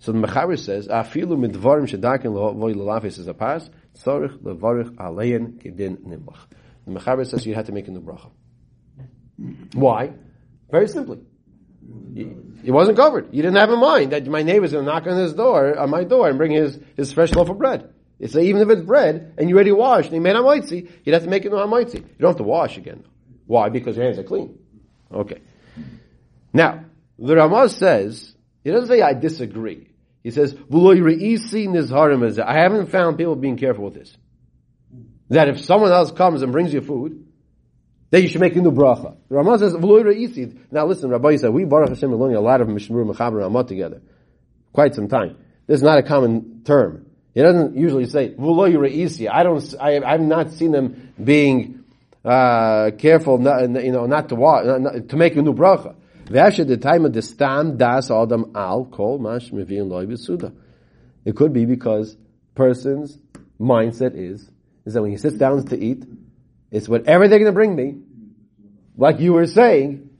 So 0.00 0.12
the 0.12 0.18
Mechaber 0.18 0.58
says, 0.58 0.88
"Afilu 0.88 1.36
midvarim 1.38 1.86
shedakin 1.86 2.32
loy 2.32 2.72
lalafis 2.72 3.18
is 3.18 3.26
a 3.26 3.34
pas 3.34 3.70
tzarich 3.96 4.36
levarich 4.38 4.94
alein 4.96 5.62
kedin 5.62 5.98
nimlach." 5.98 6.38
The 6.86 6.92
Mechaber 6.92 7.26
says 7.26 7.46
you 7.46 7.54
had 7.54 7.66
to 7.66 7.72
make 7.72 7.86
a 7.86 7.90
new 7.90 8.00
bracha. 8.00 8.30
Why? 9.74 10.12
Very 10.70 10.88
simply, 10.88 11.18
it 12.64 12.70
wasn't 12.70 12.96
covered. 12.96 13.28
You 13.32 13.42
didn't 13.42 13.56
have 13.56 13.70
in 13.70 13.78
mind 13.78 14.12
that 14.12 14.26
my 14.26 14.42
neighbor's 14.42 14.72
going 14.72 14.84
to 14.84 14.90
knock 14.90 15.06
on 15.06 15.16
his 15.18 15.34
door, 15.34 15.78
on 15.78 15.90
my 15.90 16.04
door, 16.04 16.28
and 16.28 16.38
bring 16.38 16.52
his 16.52 16.78
his 16.96 17.12
fresh 17.12 17.34
loaf 17.34 17.48
of 17.50 17.58
bread. 17.58 17.90
It's 18.18 18.34
like, 18.34 18.44
even 18.44 18.60
if 18.62 18.68
it's 18.70 18.82
bread 18.82 19.34
and 19.38 19.48
you 19.48 19.54
already 19.54 19.72
washed 19.72 20.08
and 20.08 20.14
you 20.16 20.20
made 20.20 20.36
a 20.36 20.42
mitzi, 20.42 20.88
you'd 21.04 21.12
have 21.14 21.24
to 21.24 21.30
make 21.30 21.44
it 21.44 21.52
a 21.52 21.66
mitzi. 21.66 21.98
You 21.98 22.04
don't 22.18 22.30
have 22.30 22.36
to 22.36 22.42
wash 22.42 22.76
again. 22.76 23.04
Why? 23.46 23.68
Because 23.70 23.96
your 23.96 24.04
hands 24.04 24.18
are 24.18 24.24
clean. 24.24 24.58
Okay. 25.12 25.40
Now, 26.52 26.84
the 27.18 27.36
Ramah 27.36 27.68
says, 27.70 28.34
he 28.62 28.70
doesn't 28.70 28.88
say 28.88 29.00
I 29.00 29.14
disagree. 29.14 29.89
He 30.22 30.30
says, 30.30 30.54
I 30.54 32.52
haven't 32.54 32.86
found 32.86 33.16
people 33.18 33.36
being 33.36 33.56
careful 33.56 33.84
with 33.84 33.94
this. 33.94 34.16
That 35.30 35.48
if 35.48 35.60
someone 35.64 35.92
else 35.92 36.10
comes 36.10 36.42
and 36.42 36.52
brings 36.52 36.74
you 36.74 36.80
food, 36.80 37.26
then 38.10 38.22
you 38.22 38.28
should 38.28 38.40
make 38.40 38.56
a 38.56 38.60
new 38.60 38.72
bracha. 38.72 39.16
The 39.28 39.36
Ramah 39.36 39.58
says, 39.58 39.72
Now 40.70 40.86
listen, 40.86 41.10
Rabbi 41.10 41.36
said, 41.36 41.50
we 41.50 41.64
Baruch 41.64 41.90
Hashem 41.90 42.12
learning 42.14 42.36
a 42.36 42.40
lot 42.40 42.60
of 42.60 42.68
Mishnah 42.68 42.96
Berurah, 42.96 43.14
Mechaber, 43.14 43.38
Ramah 43.38 43.64
together. 43.64 44.02
Quite 44.72 44.94
some 44.94 45.08
time. 45.08 45.36
This 45.66 45.76
is 45.76 45.82
not 45.82 45.98
a 45.98 46.02
common 46.02 46.62
term. 46.64 47.06
He 47.34 47.40
doesn't 47.42 47.76
usually 47.76 48.06
say, 48.06 48.34
I 48.34 49.42
don't, 49.44 49.74
I, 49.80 50.00
I've 50.00 50.20
not 50.20 50.50
seen 50.52 50.72
them 50.72 51.12
being, 51.22 51.84
uh, 52.24 52.90
careful, 52.98 53.38
not, 53.38 53.62
you 53.62 53.92
know, 53.92 54.06
not 54.06 54.28
to 54.30 54.34
walk, 54.34 54.64
not, 54.66 55.08
to 55.08 55.16
make 55.16 55.36
a 55.36 55.42
new 55.42 55.54
bracha. 55.54 55.94
The 56.30 56.78
time 56.80 57.04
of 57.04 57.12
the 57.12 57.22
stam 57.22 57.76
das 57.76 58.10
adam 58.10 58.52
al 58.54 58.84
kol 58.84 59.18
mash 59.18 59.50
mevin 59.50 59.88
loy 59.88 60.06
b'suda. 60.06 60.52
It 61.24 61.36
could 61.36 61.52
be 61.52 61.64
because 61.64 62.16
person's 62.54 63.18
mindset 63.60 64.14
is, 64.14 64.50
is 64.84 64.94
that 64.94 65.02
when 65.02 65.10
he 65.10 65.16
sits 65.16 65.36
down 65.36 65.64
to 65.66 65.78
eat, 65.78 66.04
it's 66.70 66.88
whatever 66.88 67.28
they're 67.28 67.38
going 67.38 67.50
to 67.50 67.52
bring 67.52 67.74
me, 67.74 67.96
like 68.96 69.20
you 69.20 69.32
were 69.32 69.46
saying, 69.46 70.10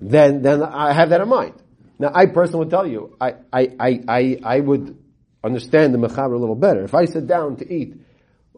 then, 0.00 0.42
then 0.42 0.62
I 0.62 0.92
have 0.92 1.10
that 1.10 1.20
in 1.20 1.28
mind. 1.28 1.54
Now, 1.98 2.12
I 2.14 2.26
personally 2.26 2.60
would 2.60 2.70
tell 2.70 2.86
you, 2.86 3.16
I, 3.20 3.34
I, 3.52 3.68
I, 3.80 4.00
I, 4.08 4.38
I 4.44 4.60
would 4.60 4.96
understand 5.42 5.94
the 5.94 5.98
mechaber 5.98 6.34
a 6.34 6.38
little 6.38 6.54
better. 6.54 6.84
If 6.84 6.94
I 6.94 7.06
sit 7.06 7.26
down 7.26 7.56
to 7.56 7.72
eat 7.72 7.94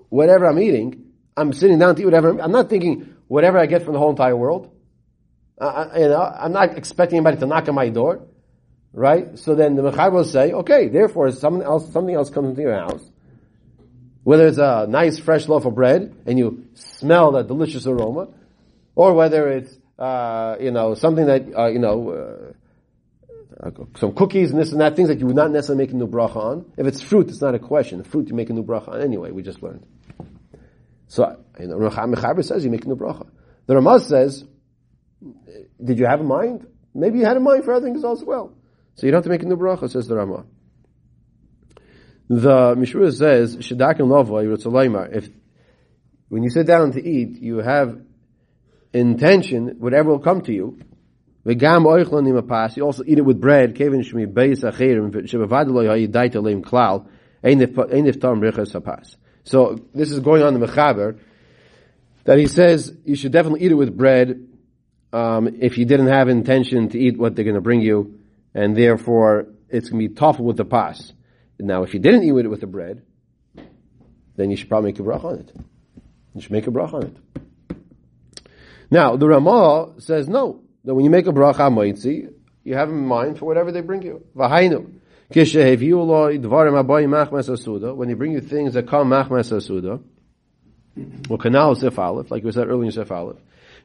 whatever 0.09 0.47
I'm 0.47 0.59
eating, 0.59 1.05
I'm 1.37 1.53
sitting 1.53 1.79
down 1.79 1.95
to 1.95 2.03
eat 2.03 2.05
whatever, 2.05 2.39
I'm 2.41 2.53
not 2.53 2.69
thinking 2.69 3.17
whatever 3.29 3.59
I 3.59 3.67
get 3.67 3.83
from 3.83 3.95
the 3.95 3.99
whole 3.99 4.11
entire 4.11 4.37
world. 4.37 4.70
Uh, 5.61 5.91
you 5.95 6.09
know, 6.09 6.23
I'm 6.23 6.53
not 6.53 6.77
expecting 6.79 7.19
anybody 7.19 7.37
to 7.39 7.47
knock 7.47 7.69
on 7.69 7.75
my 7.75 7.91
door, 7.91 8.23
right? 8.95 9.39
So 9.39 9.55
then 9.55 9.77
the 9.77 9.83
mechaber 9.83 10.13
will 10.13 10.25
say, 10.25 10.53
okay, 10.53 10.89
therefore 10.89 11.31
something 11.33 11.63
else, 11.63 11.93
something 11.93 12.15
else 12.15 12.31
comes 12.31 12.51
into 12.51 12.63
your 12.63 12.75
house. 12.75 13.05
Whether 14.25 14.47
it's 14.47 14.59
a 14.59 14.87
nice 14.89 15.19
fresh 15.19 15.49
loaf 15.49 15.67
of 15.67 15.75
bread 15.75 16.15
and 16.27 16.39
you 16.39 16.67
smell 16.75 17.33
that 17.33 17.47
delicious 17.47 17.87
aroma, 17.87 18.29
or 18.95 19.15
whether 19.15 19.51
it's 19.51 19.77
uh, 19.99 20.57
you 20.61 20.71
know 20.71 20.95
something 20.95 21.27
that 21.27 21.47
uh, 21.57 21.67
you 21.67 21.79
know 21.79 22.55
uh, 23.63 23.67
uh, 23.67 23.71
some 23.97 24.15
cookies 24.15 24.51
and 24.51 24.61
this 24.61 24.73
and 24.73 24.81
that 24.81 24.97
things 24.97 25.09
that 25.09 25.21
you 25.21 25.27
would 25.27 25.37
not 25.37 25.51
necessarily 25.51 25.85
make 25.85 25.93
a 25.93 25.97
new 25.97 26.07
bracha 26.07 26.37
on. 26.37 26.73
If 26.77 26.87
it's 26.87 27.01
fruit, 27.03 27.29
it's 27.29 27.41
not 27.41 27.55
a 27.55 27.59
question. 27.59 27.99
The 27.99 28.05
fruit 28.05 28.29
you 28.29 28.35
make 28.35 28.51
a 28.51 28.53
new 28.53 28.63
bracha 28.63 28.89
on 28.89 29.03
anyway. 29.03 29.31
We 29.31 29.43
just 29.43 29.63
learned. 29.63 29.87
So 31.09 31.39
you 31.59 31.69
know, 31.69 31.77
Mechaber 31.77 32.45
says 32.45 32.65
you 32.65 32.71
make 32.71 32.85
a 32.85 32.89
new 32.89 32.97
bracha. 32.97 33.27
The 33.67 33.75
Ramah 33.75 34.01
says, 34.01 34.45
did 35.83 35.99
you 35.99 36.07
have 36.07 36.21
a 36.21 36.25
mind? 36.25 36.67
Maybe 36.95 37.19
you 37.19 37.25
had 37.25 37.37
a 37.37 37.41
mind 37.41 37.65
for 37.65 37.75
other 37.75 37.87
things 37.87 38.05
as 38.05 38.25
well. 38.25 38.55
So 38.95 39.07
you 39.07 39.13
don't 39.13 39.19
have 39.19 39.25
to 39.25 39.31
make 39.31 39.43
a 39.43 39.47
new 39.47 39.57
bracha, 39.57 39.91
says 39.91 40.09
the 40.09 40.17
Ramah. 40.17 40.45
The 42.29 42.77
Mishnah 42.77 43.13
says, 43.13 43.57
Lova, 43.57 44.45
Yerushalayimar, 44.45 45.17
if, 45.17 45.29
when 46.29 46.43
you 46.43 46.51
sit 46.51 46.67
down 46.67 46.93
to 46.93 47.05
eat, 47.05 47.41
you 47.41 47.59
have 47.59 48.01
intention, 48.93 49.77
whatever 49.79 50.11
will 50.11 50.21
come 50.21 50.43
to 50.43 50.53
you, 50.53 50.79
you 51.45 51.55
also 52.85 53.03
eat 53.07 53.19
it 53.19 53.25
with 53.25 53.41
bread. 53.41 53.77
So, 59.43 59.79
this 59.95 60.11
is 60.13 60.21
going 60.21 60.43
on 60.43 60.55
in 60.55 60.61
the 60.61 60.67
Mechaber, 60.67 61.19
that 62.25 62.39
he 62.39 62.47
says 62.47 62.95
you 63.05 63.17
should 63.17 63.33
definitely 63.33 63.63
eat 63.63 63.71
it 63.73 63.75
with 63.75 63.97
bread, 63.97 64.50
um, 65.13 65.57
if 65.61 65.79
you 65.79 65.85
didn't 65.85 66.09
have 66.09 66.29
intention 66.29 66.89
to 66.91 66.99
eat 66.99 67.19
what 67.19 67.35
they're 67.35 67.45
going 67.45 67.55
to 67.55 67.61
bring 67.61 67.81
you, 67.81 68.21
and 68.55 68.77
therefore 68.77 69.47
it's 69.69 69.89
going 69.91 70.03
to 70.03 70.09
be 70.09 70.15
tough 70.15 70.39
with 70.39 70.57
the 70.57 70.65
pas. 70.65 71.13
Now, 71.59 71.83
if 71.83 71.95
you 71.95 72.01
didn't 72.01 72.25
eat 72.25 72.45
it 72.45 72.49
with 72.49 72.61
the 72.61 72.67
bread, 72.67 73.03
then 74.37 74.51
you 74.51 74.57
should 74.57 74.69
probably 74.69 74.93
make 74.93 75.01
a 75.01 75.03
bracha 75.03 75.25
on 75.25 75.39
it. 75.41 75.53
You 76.35 76.41
should 76.41 76.53
make 76.53 76.67
a 76.67 76.71
bracha 76.71 76.95
on 76.95 77.03
it. 77.05 77.17
Now, 78.91 79.17
the 79.17 79.29
Ramah 79.29 80.01
says 80.01 80.29
no, 80.29 80.63
that 80.85 80.95
when 80.95 81.05
you 81.05 81.11
make 81.11 81.27
a 81.27 81.33
bracha 81.33 81.71
moitzi, 81.71 82.33
you 82.65 82.75
have 82.75 82.89
in 82.89 83.07
mind 83.07 83.39
for 83.39 83.45
whatever 83.47 83.73
they 83.73 83.81
bring 83.81 84.03
you. 84.03 84.25
V'hainu. 84.37 84.95
When 85.33 85.45
they 88.09 88.15
bring 88.15 88.33
you 88.33 88.41
things 88.41 88.75
that 88.75 88.89
come 88.89 89.11
machmas 89.11 89.53
asuda, 89.53 90.03
or 91.31 91.39
canal 91.39 91.77
sef 91.77 91.99
aleph, 92.01 92.33
like 92.33 92.43
we 92.43 92.51
said 92.51 92.67
earlier 92.67 92.87
in 92.87 92.91
sef 92.91 93.13
aleph, 93.13 93.37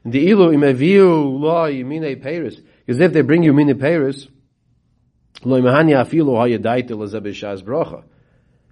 the 0.06 0.28
ilu 0.28 0.52
imeviu 0.52 1.40
lo 1.40 1.70
yimine 1.70 2.22
peiris, 2.22 2.60
because 2.84 3.00
if 3.00 3.12
they 3.12 3.22
bring 3.22 3.42
you 3.42 3.52
mine 3.52 3.74
peiris, 3.74 4.28
lo 5.44 5.60
imahani 5.60 5.92
afilu 5.92 6.36
hayadaita 6.36 6.90
lezebishaz 6.90 7.62
bracha. 7.62 8.04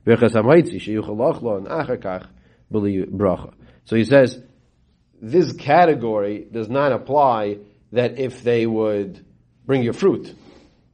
V'chas 0.06 0.32
hamaitzi 0.32 0.80
sheyuchalach 0.80 1.42
lo 1.42 1.56
and 1.56 1.66
achar 1.66 2.28
beli 2.70 3.04
bracha. 3.04 3.52
So 3.84 3.96
he 3.96 4.04
says, 4.04 4.40
this 5.20 5.52
category 5.52 6.46
does 6.50 6.68
not 6.68 6.92
apply 6.92 7.58
that 7.92 8.18
if 8.18 8.42
they 8.42 8.66
would 8.66 9.24
bring 9.66 9.82
you 9.82 9.92
fruit. 9.92 10.34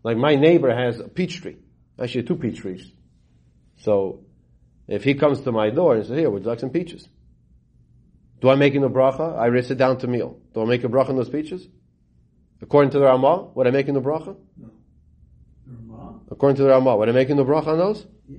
Like 0.02 0.16
my 0.16 0.36
neighbor 0.36 0.74
has 0.74 1.00
a 1.00 1.08
peach 1.08 1.42
tree. 1.42 1.56
Actually 2.00 2.22
two 2.22 2.36
peach 2.36 2.60
trees. 2.60 2.90
So, 3.78 4.20
if 4.88 5.04
he 5.04 5.14
comes 5.14 5.40
to 5.42 5.52
my 5.52 5.70
door 5.70 5.96
and 5.96 6.06
says, 6.06 6.18
here, 6.18 6.30
would 6.30 6.42
you 6.42 6.48
like 6.48 6.60
some 6.60 6.70
peaches? 6.70 7.08
Do 8.40 8.48
I 8.48 8.54
make 8.54 8.72
him 8.74 8.82
a 8.82 8.90
bracha? 8.90 9.38
I 9.38 9.46
raise 9.46 9.70
it 9.70 9.76
down 9.76 9.98
to 9.98 10.06
meal. 10.06 10.38
Do 10.54 10.62
I 10.62 10.64
make 10.64 10.82
a 10.84 10.88
bracha 10.88 11.10
on 11.10 11.16
those 11.16 11.28
peaches? 11.28 11.66
According 12.62 12.90
to 12.92 12.98
the 12.98 13.04
Ramah, 13.06 13.48
would 13.54 13.66
I 13.66 13.70
make 13.70 13.86
him 13.86 13.96
a 13.96 14.00
bracha? 14.02 14.36
No. 14.58 14.70
The 15.66 15.72
Ramah? 15.76 16.20
According 16.30 16.56
to 16.56 16.62
the 16.62 16.68
Ramah, 16.70 16.96
would 16.96 17.08
I 17.08 17.12
make 17.12 17.28
him 17.28 17.38
a 17.38 17.44
bracha 17.44 17.68
on 17.68 17.78
those? 17.78 18.06
Yeah. 18.28 18.38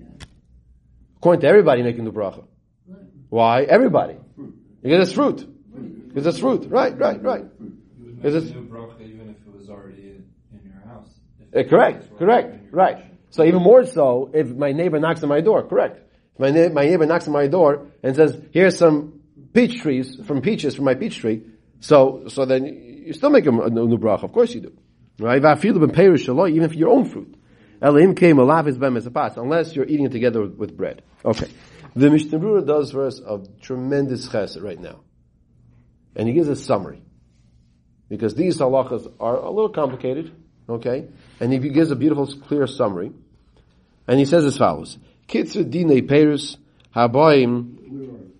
According 1.18 1.42
to 1.42 1.48
everybody 1.48 1.84
making 1.84 2.06
the 2.06 2.12
bracha. 2.12 2.44
Right. 2.88 3.00
Why? 3.30 3.64
Everybody. 3.64 4.16
Fruit. 4.36 4.54
Because 4.82 5.08
it's 5.08 5.14
fruit. 5.14 6.08
Because 6.08 6.26
it's 6.28 6.40
fruit. 6.40 6.66
Right, 6.70 6.98
right, 6.98 7.22
right. 7.22 7.46
You 7.60 7.74
would 8.06 8.26
Is 8.26 8.34
make 8.46 8.52
it- 8.52 8.58
a 8.58 8.60
new 8.62 8.68
bracha 8.70 9.02
even 9.02 9.30
if 9.30 9.36
it 9.48 9.54
was 9.56 9.70
already 9.70 10.02
in, 10.02 10.26
in 10.54 10.62
your 10.72 10.82
house. 10.88 11.10
Uh, 11.56 11.64
correct, 11.70 12.18
correct, 12.18 12.72
right. 12.72 12.98
kitchen. 12.98 13.18
So 13.30 13.44
even 13.44 13.62
more 13.62 13.86
so, 13.86 14.30
if 14.34 14.48
my 14.50 14.72
neighbor 14.72 15.00
knocks 15.00 15.22
on 15.24 15.30
my 15.30 15.42
door, 15.42 15.64
correct. 15.64 16.00
If 16.34 16.40
my, 16.40 16.50
na- 16.50 16.70
my 16.74 16.86
neighbor 16.86 17.06
knocks 17.06 17.28
on 17.28 17.34
my 17.34 17.48
door 17.48 17.88
and 18.04 18.16
says, 18.16 18.38
here's 18.52 18.78
some 18.78 19.21
peach 19.54 19.82
trees, 19.82 20.18
from 20.26 20.42
peaches 20.42 20.76
from 20.76 20.86
my 20.86 20.96
peach 20.96 21.20
tree, 21.20 21.44
so, 21.80 22.26
so 22.28 22.46
then 22.46 22.66
you 22.66 23.14
still 23.14 23.32
make 23.32 23.46
a, 23.46 23.52
new 23.52 23.98
bracha, 23.98 24.24
of 24.24 24.32
course 24.32 24.54
you 24.54 24.62
do. 24.62 24.74
Right? 25.20 25.44
Even 25.44 26.70
for 26.70 26.76
your 26.76 26.90
own 26.90 27.06
fruit. 27.06 27.36
Unless 27.82 29.76
you're 29.76 29.86
eating 29.86 30.06
it 30.06 30.12
together 30.12 30.46
with, 30.46 30.78
bread. 30.78 31.02
Okay. 31.26 31.48
The 31.96 32.10
Mishnah 32.10 32.40
Berurah 32.40 32.66
does 32.66 32.96
us 32.96 33.20
a 33.20 33.42
tremendous 33.62 34.30
chesed 34.30 34.64
right 34.64 34.80
now. 34.80 35.02
And 36.16 36.28
he 36.28 36.34
gives 36.34 36.48
a 36.48 36.56
summary. 36.56 37.02
Because 38.08 38.36
these 38.36 38.58
halachas 38.58 39.12
are 39.20 39.38
a 39.38 39.50
little 39.50 39.70
complicated, 39.70 40.32
okay? 40.70 41.08
And 41.40 41.52
he 41.52 41.58
gives 41.60 41.92
a 41.92 41.96
beautiful, 41.96 42.28
clear 42.28 42.68
summary. 42.68 43.12
And 44.08 44.20
he 44.20 44.26
says 44.26 44.46
as 44.46 44.58
follows. 44.58 44.98
Kitzur 45.28 45.70
dine 45.70 46.08
perus 46.08 46.58
habayim. 46.96 48.31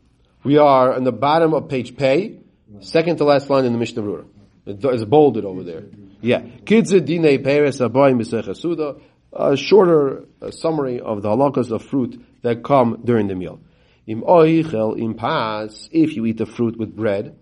We 0.44 0.58
are 0.58 0.94
on 0.94 1.04
the 1.04 1.12
bottom 1.12 1.54
of 1.54 1.70
page 1.70 1.96
pay, 1.96 2.40
second 2.80 3.18
to 3.18 3.26
last 3.26 3.50
line 3.50 3.66
in 3.66 3.74
the 3.74 3.80
Mishnah 3.80 4.02
Berurah. 4.02 4.26
It's 4.66 5.04
bolded 5.06 5.46
over 5.46 5.64
there. 5.64 5.84
Yeah. 6.22 6.42
Kitzur 6.42 7.06
dine 7.06 7.44
perus 7.44 7.80
habayim 7.80 8.20
b'sech 8.22 8.56
suda. 8.56 8.96
A 9.34 9.56
shorter 9.56 10.26
summary 10.50 11.00
of 11.00 11.22
the 11.22 11.30
halachas 11.30 11.72
of 11.72 11.84
fruit 11.84 12.22
that 12.42 12.64
come 12.64 13.02
during 13.04 13.28
the 13.28 13.36
meal. 13.36 13.60
Im 14.06 14.22
oichel 14.24 15.00
im 15.00 15.14
pas, 15.14 15.90
if 15.92 16.16
you 16.16 16.26
eat 16.26 16.38
the 16.38 16.46
fruit 16.46 16.78
with 16.78 16.96
bread, 16.96 17.38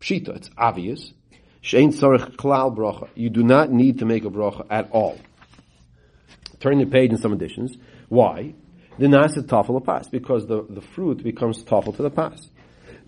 pshita, 0.00 0.36
it's 0.36 0.50
obvious. 0.56 1.12
Shein 1.62 1.88
tzarech 1.88 2.36
klal 2.36 2.74
bracha. 2.74 3.08
You 3.14 3.30
do 3.30 3.42
not 3.42 3.70
need 3.70 3.98
to 3.98 4.04
make 4.04 4.24
a 4.24 4.30
bracha 4.30 4.66
at 4.70 4.90
all. 4.90 5.18
Turn 6.60 6.78
the 6.78 6.86
page 6.86 7.10
in 7.10 7.18
some 7.18 7.32
editions. 7.32 7.76
Why? 8.08 8.54
The 8.98 9.06
nasa 9.06 9.42
tafel 9.42 9.84
pas 9.84 10.08
because 10.08 10.46
the, 10.46 10.64
the 10.68 10.80
fruit 10.80 11.22
becomes 11.22 11.64
tafel 11.64 11.96
to 11.96 12.02
the 12.02 12.10
pas. 12.10 12.48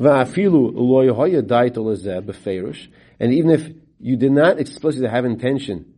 Va'afilu 0.01 0.75
daita 1.42 1.77
lezeh. 1.77 2.88
And 3.20 3.33
even 3.33 3.51
if 3.51 3.70
you 4.01 4.16
did 4.16 4.33
not 4.33 4.59
explicitly 4.59 5.09
have 5.09 5.25
intention, 5.25 5.94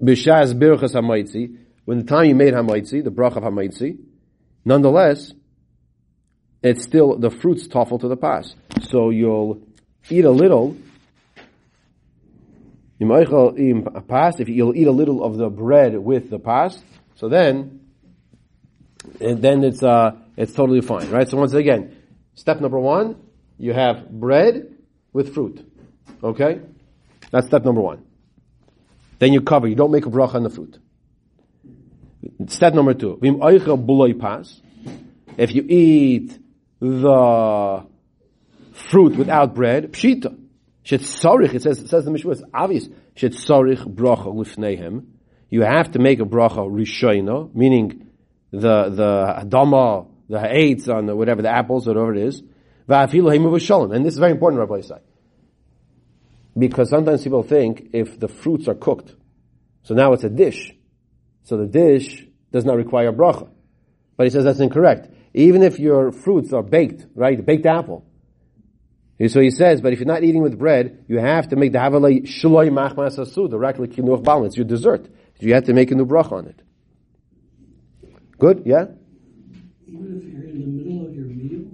birchas 0.00 0.54
hamaitzi, 0.54 1.56
when 1.84 1.98
the 1.98 2.04
time 2.04 2.26
you 2.26 2.34
made 2.34 2.54
hamaitzi, 2.54 3.02
the 3.02 3.10
bracha 3.10 3.38
of 3.38 3.44
hamaitzi, 3.44 3.98
nonetheless, 4.64 5.32
it's 6.62 6.84
still 6.84 7.18
the 7.18 7.30
fruit's 7.30 7.66
tafel 7.66 8.00
to 8.00 8.08
the 8.08 8.16
pas. 8.16 8.54
So 8.82 9.10
you'll 9.10 9.66
eat 10.08 10.24
a 10.24 10.30
little. 10.30 10.76
If 13.00 14.48
you'll 14.48 14.76
eat 14.76 14.86
a 14.86 14.92
little 14.92 15.24
of 15.24 15.36
the 15.36 15.48
bread 15.48 15.98
with 15.98 16.30
the 16.30 16.38
pas, 16.38 16.80
so 17.22 17.28
then, 17.28 17.80
and 19.20 19.40
then 19.40 19.62
it's 19.62 19.80
uh, 19.80 20.16
it's 20.36 20.52
totally 20.54 20.80
fine, 20.80 21.08
right? 21.08 21.28
So 21.28 21.36
once 21.36 21.54
again, 21.54 21.96
step 22.34 22.60
number 22.60 22.80
one, 22.80 23.14
you 23.58 23.72
have 23.72 24.10
bread 24.10 24.74
with 25.12 25.32
fruit, 25.32 25.64
okay? 26.20 26.62
That's 27.30 27.46
step 27.46 27.64
number 27.64 27.80
one. 27.80 28.04
Then 29.20 29.32
you 29.32 29.40
cover. 29.40 29.68
You 29.68 29.76
don't 29.76 29.92
make 29.92 30.04
a 30.04 30.10
bracha 30.10 30.34
on 30.34 30.42
the 30.42 30.50
fruit. 30.50 30.80
Step 32.48 32.74
number 32.74 32.92
two. 32.92 33.20
If 35.38 35.54
you 35.54 35.64
eat 35.68 36.38
the 36.80 37.86
fruit 38.72 39.16
without 39.16 39.54
bread, 39.54 39.92
pshita. 39.92 40.36
It 40.84 41.62
says, 41.62 41.78
it 41.78 41.88
says 41.88 42.04
the 42.04 42.10
Mishnah, 42.10 42.32
it's 42.32 42.42
obvious. 42.52 42.88
Shet 43.14 43.30
sarich 43.30 43.84
bracha 43.84 44.26
lifneihem. 44.26 45.04
You 45.52 45.60
have 45.60 45.90
to 45.90 45.98
make 45.98 46.18
a 46.18 46.24
bracha 46.24 46.66
rishoina, 46.66 47.54
meaning 47.54 48.06
the, 48.52 48.88
the 48.88 49.44
adama, 49.44 50.08
the 50.26 50.40
ha'etz 50.40 50.88
on 50.88 51.04
the, 51.04 51.14
whatever, 51.14 51.42
the 51.42 51.50
apples, 51.50 51.86
whatever 51.86 52.14
it 52.14 52.22
is. 52.22 52.42
And 52.88 54.04
this 54.06 54.14
is 54.14 54.18
very 54.18 54.32
important, 54.32 54.60
Rabbi 54.60 54.80
Isai. 54.80 55.00
Because 56.56 56.88
sometimes 56.88 57.22
people 57.22 57.42
think 57.42 57.90
if 57.92 58.18
the 58.18 58.28
fruits 58.28 58.66
are 58.66 58.74
cooked, 58.74 59.14
so 59.82 59.94
now 59.94 60.14
it's 60.14 60.24
a 60.24 60.30
dish, 60.30 60.72
so 61.42 61.58
the 61.58 61.66
dish 61.66 62.26
does 62.50 62.64
not 62.64 62.78
require 62.78 63.10
a 63.10 63.12
bracha. 63.12 63.50
But 64.16 64.24
he 64.24 64.30
says 64.30 64.44
that's 64.44 64.60
incorrect. 64.60 65.10
Even 65.34 65.62
if 65.62 65.78
your 65.78 66.12
fruits 66.12 66.54
are 66.54 66.62
baked, 66.62 67.04
right, 67.14 67.44
baked 67.44 67.66
apple. 67.66 68.06
So 69.28 69.40
he 69.40 69.50
says, 69.50 69.82
but 69.82 69.92
if 69.92 70.00
you're 70.00 70.06
not 70.06 70.24
eating 70.24 70.42
with 70.42 70.58
bread, 70.58 71.04
you 71.08 71.18
have 71.18 71.48
to 71.48 71.56
make 71.56 71.72
the 71.72 71.78
havalei 71.78 72.22
shloi 72.22 72.70
machmas 72.70 73.18
asud, 73.18 73.50
the 73.50 73.58
rakli 73.58 73.86
kinuach 73.86 74.24
balance, 74.24 74.56
your 74.56 74.64
dessert. 74.64 75.08
You 75.42 75.54
have 75.54 75.64
to 75.64 75.72
make 75.72 75.90
a 75.90 75.94
new 75.94 76.06
bracha 76.06 76.32
on 76.32 76.46
it. 76.46 76.60
Good, 78.38 78.62
yeah? 78.64 78.86
Even 79.86 80.18
if 80.18 80.32
you're 80.32 80.42
in 80.44 80.60
the 80.60 80.66
middle 80.66 81.06
of 81.06 81.14
your 81.14 81.24
meal? 81.26 81.70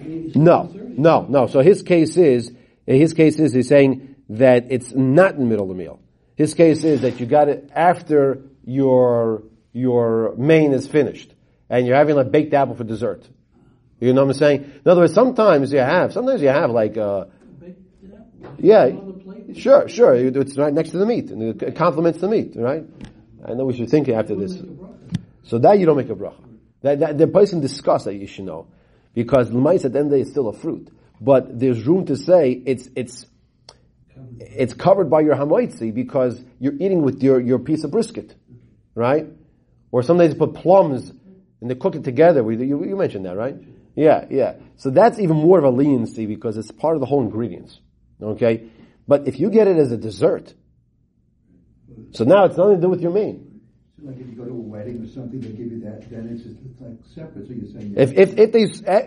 I 0.00 0.04
mean, 0.04 0.32
No, 0.34 0.70
no, 0.74 1.26
no. 1.28 1.46
So 1.46 1.60
his 1.60 1.82
case 1.82 2.16
is, 2.16 2.52
his 2.86 3.12
case 3.12 3.38
is, 3.38 3.52
he's 3.52 3.68
saying 3.68 4.16
that 4.30 4.66
it's 4.70 4.92
not 4.92 5.34
in 5.34 5.40
the 5.40 5.46
middle 5.46 5.70
of 5.70 5.76
the 5.76 5.82
meal. 5.82 6.00
His 6.36 6.54
case 6.54 6.84
is 6.84 7.02
that 7.02 7.20
you 7.20 7.26
got 7.26 7.48
it 7.48 7.70
after 7.74 8.42
your, 8.64 9.44
your 9.72 10.34
main 10.36 10.72
is 10.72 10.86
finished. 10.86 11.34
And 11.68 11.86
you're 11.86 11.96
having 11.96 12.18
a 12.18 12.24
baked 12.24 12.52
apple 12.54 12.74
for 12.74 12.84
dessert. 12.84 13.28
You 14.00 14.12
know 14.12 14.24
what 14.24 14.32
I'm 14.32 14.38
saying? 14.38 14.64
In 14.84 14.90
other 14.90 15.02
words, 15.02 15.14
sometimes 15.14 15.72
you 15.72 15.78
have, 15.78 16.12
sometimes 16.12 16.42
you 16.42 16.48
have 16.48 16.70
like, 16.70 16.96
uh, 16.96 17.26
Baked 17.60 18.12
up. 18.12 18.54
Yeah. 18.58 18.90
On 19.56 19.56
the 19.56 19.60
plate? 19.60 19.62
sure, 19.62 19.88
sure, 19.88 20.14
it's 20.14 20.56
right 20.58 20.72
next 20.72 20.90
to 20.90 20.98
the 20.98 21.06
meat, 21.06 21.30
and 21.30 21.62
it 21.62 21.76
complements 21.76 22.20
the 22.20 22.28
meat, 22.28 22.52
right? 22.56 22.84
I 23.44 23.54
know 23.54 23.64
we 23.64 23.76
should 23.76 23.90
think 23.90 24.08
after 24.08 24.34
this. 24.34 24.54
Make 24.54 24.62
a 24.62 24.66
bracha. 24.66 25.20
So 25.44 25.58
that 25.58 25.78
you 25.78 25.86
don't 25.86 25.96
make 25.96 26.10
a 26.10 26.14
bracha. 26.14 26.42
That, 26.82 27.00
that 27.00 27.18
the 27.18 27.26
person 27.26 27.60
discussed 27.60 28.04
that 28.06 28.14
you 28.14 28.26
should 28.26 28.44
know, 28.44 28.68
because 29.14 29.50
l'mais 29.50 29.84
at 29.84 29.92
the 29.92 29.98
end 29.98 30.06
of 30.06 30.10
the 30.10 30.16
day 30.16 30.22
is 30.22 30.30
still 30.30 30.48
a 30.48 30.52
fruit, 30.52 30.88
but 31.20 31.58
there's 31.58 31.86
room 31.86 32.06
to 32.06 32.16
say 32.16 32.62
it's 32.66 32.88
it's 32.96 33.26
it's 34.40 34.74
covered 34.74 35.08
by 35.10 35.20
your 35.20 35.36
hamoitzi 35.36 35.94
because 35.94 36.42
you're 36.58 36.74
eating 36.74 37.02
with 37.02 37.22
your 37.22 37.40
your 37.40 37.58
piece 37.58 37.84
of 37.84 37.90
brisket, 37.90 38.34
right? 38.94 39.26
Or 39.92 40.02
sometimes 40.02 40.32
they 40.32 40.38
put 40.38 40.54
plums 40.54 41.12
and 41.60 41.70
they 41.70 41.74
cook 41.74 41.94
it 41.94 42.04
together. 42.04 42.40
You, 42.50 42.84
you 42.84 42.96
mentioned 42.96 43.26
that, 43.26 43.36
right? 43.36 43.56
Yeah, 43.94 44.26
yeah. 44.30 44.54
So 44.76 44.90
that's 44.90 45.18
even 45.18 45.36
more 45.36 45.58
of 45.58 45.64
a 45.64 45.70
leniency 45.70 46.26
because 46.26 46.56
it's 46.56 46.70
part 46.70 46.96
of 46.96 47.00
the 47.00 47.06
whole 47.06 47.20
ingredients. 47.20 47.78
Okay, 48.20 48.68
but 49.08 49.26
if 49.28 49.38
you 49.40 49.50
get 49.50 49.66
it 49.68 49.76
as 49.76 49.92
a 49.92 49.96
dessert, 49.96 50.54
so 52.12 52.24
now 52.24 52.44
it's 52.44 52.56
nothing 52.56 52.76
to 52.76 52.80
do 52.80 52.88
with 52.88 53.00
your 53.00 53.12
main. 53.12 53.60
So 53.98 54.06
like 54.08 54.18
if 54.18 54.26
you 54.28 54.34
go 54.34 54.44
to 54.44 54.50
a 54.50 54.54
wedding 54.54 55.02
or 55.02 55.08
something, 55.08 55.40
they 55.40 55.48
give 55.48 55.72
you 55.72 55.80
that, 55.80 56.10
then 56.10 56.28
it's 56.32 56.42
just 56.42 56.56
it's 56.64 56.80
like 56.80 56.98
separate. 57.14 57.46
So 57.46 57.52
you're 57.54 57.72
saying 57.72 57.94
If, 57.96 58.12
if, 58.12 58.38
if 58.38 58.52
they, 58.52 58.62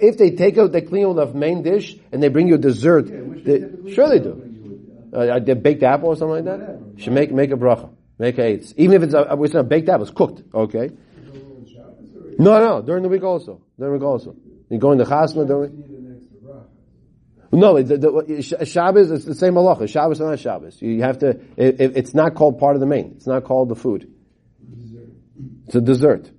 if 0.07 0.17
they 0.17 0.31
take 0.31 0.57
out, 0.57 0.71
the 0.71 0.81
clean 0.81 1.05
out 1.05 1.15
the 1.15 1.27
main 1.33 1.63
dish 1.63 1.95
and 2.11 2.21
they 2.23 2.29
bring 2.29 2.47
you 2.47 2.55
a 2.55 2.57
dessert, 2.57 3.07
yeah, 3.07 3.21
they- 3.43 3.59
they 3.59 3.93
sure 3.93 4.07
they 4.09 4.19
do 4.19 4.23
do. 4.23 4.29
when 4.31 4.53
you 4.53 4.61
would, 5.11 5.29
uh, 5.29 5.35
Uh, 5.35 5.39
the 5.39 5.55
baked 5.55 5.83
apple 5.83 6.09
or 6.09 6.15
something 6.15 6.35
like 6.35 6.45
that? 6.45 6.59
Whatever. 6.59 6.99
Should 7.01 7.13
make, 7.13 7.31
make 7.31 7.51
a 7.51 7.55
bracha. 7.57 7.89
Make 8.17 8.37
a 8.37 8.41
eitz. 8.41 8.73
Even 8.77 8.95
if 8.97 9.03
it's 9.03 9.13
a, 9.13 9.37
it's 9.41 9.53
not 9.53 9.67
baked 9.67 9.89
apple, 9.89 10.03
it's 10.03 10.11
cooked, 10.15 10.41
okay? 10.53 10.89
No, 12.37 12.59
no, 12.59 12.81
during 12.81 13.03
the 13.03 13.09
week 13.09 13.23
also. 13.23 13.61
During 13.77 13.93
the 13.93 13.99
week 13.99 14.05
also. 14.07 14.35
You 14.69 14.77
go 14.77 14.91
in 14.91 14.97
the 14.97 15.05
chasna 15.05 15.45
during. 15.47 15.71
No, 17.55 17.81
the, 17.81 17.97
the, 17.97 18.65
Shabbos 18.65 19.11
is 19.11 19.25
the 19.25 19.35
same 19.35 19.53
halacha. 19.53 19.87
Shabbos 19.87 20.19
not 20.19 20.39
Shabbos. 20.39 20.81
You 20.81 21.01
have 21.01 21.19
to. 21.19 21.29
It, 21.57 21.79
it, 21.81 21.97
it's 21.97 22.13
not 22.13 22.35
called 22.35 22.59
part 22.59 22.75
of 22.75 22.79
the 22.79 22.85
main. 22.85 23.13
It's 23.15 23.27
not 23.27 23.43
called 23.43 23.69
the 23.69 23.75
food. 23.75 24.11
Dessert. 24.81 25.09
It's 25.67 25.75
a 25.75 25.81
dessert. 25.81 26.31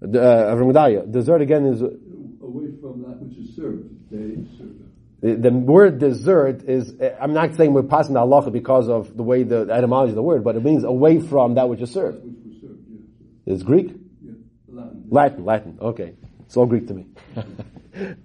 The, 0.00 0.20
Uh, 0.20 1.04
dessert 1.06 1.42
again 1.42 1.66
is 1.66 1.82
Away 1.82 2.72
from 2.80 3.02
that 3.02 3.20
which 3.20 3.38
is 3.38 3.54
served, 3.54 4.10
they 4.10 4.44
serve 4.58 4.82
the, 5.22 5.36
the 5.36 5.50
word 5.52 6.00
dessert 6.00 6.64
is. 6.64 6.94
I'm 7.20 7.32
not 7.32 7.54
saying 7.54 7.72
we're 7.72 7.84
passing 7.84 8.14
the 8.14 8.20
halacha 8.20 8.52
because 8.52 8.88
of 8.88 9.16
the 9.16 9.22
way 9.22 9.44
the 9.44 9.68
etymology 9.70 10.10
of 10.10 10.16
the 10.16 10.22
word, 10.22 10.42
but 10.42 10.56
it 10.56 10.64
means 10.64 10.82
away 10.82 11.20
from 11.20 11.54
that 11.54 11.68
which 11.68 11.80
is 11.80 11.92
served. 11.92 12.24
Which 12.24 12.60
served, 12.60 12.80
yeah. 12.88 13.54
It's 13.54 13.62
Greek. 13.62 13.94
yeah. 14.20 14.32
Latin. 14.68 15.04
Latin, 15.10 15.44
Latin. 15.44 15.78
Okay. 15.80 16.14
It's 16.40 16.56
all 16.56 16.66
Greek 16.66 16.88
to 16.88 16.94
me. 16.94 17.06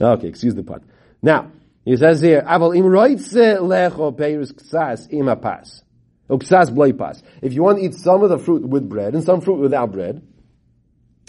okay, 0.00 0.28
excuse 0.28 0.54
the 0.54 0.62
pun. 0.62 0.84
Now, 1.20 1.50
he 1.88 1.96
says 1.96 2.20
here, 2.20 2.42
Aval 2.42 2.76
im 2.76 2.84
roitze 2.84 3.56
lecho 3.60 4.14
peirus 4.14 4.52
ksas 4.52 5.10
ima 5.10 5.36
pas. 5.36 5.82
Uksas 6.28 6.68
oh, 6.68 6.74
bloi 6.74 6.92
pas. 6.92 7.22
If 7.40 7.54
you 7.54 7.62
want 7.62 7.78
to 7.78 7.84
eat 7.86 7.94
some 7.94 8.22
of 8.22 8.28
the 8.28 8.36
fruit 8.36 8.62
with 8.62 8.86
bread 8.86 9.14
and 9.14 9.24
some 9.24 9.40
fruit 9.40 9.58
without 9.58 9.90
bread, 9.90 10.20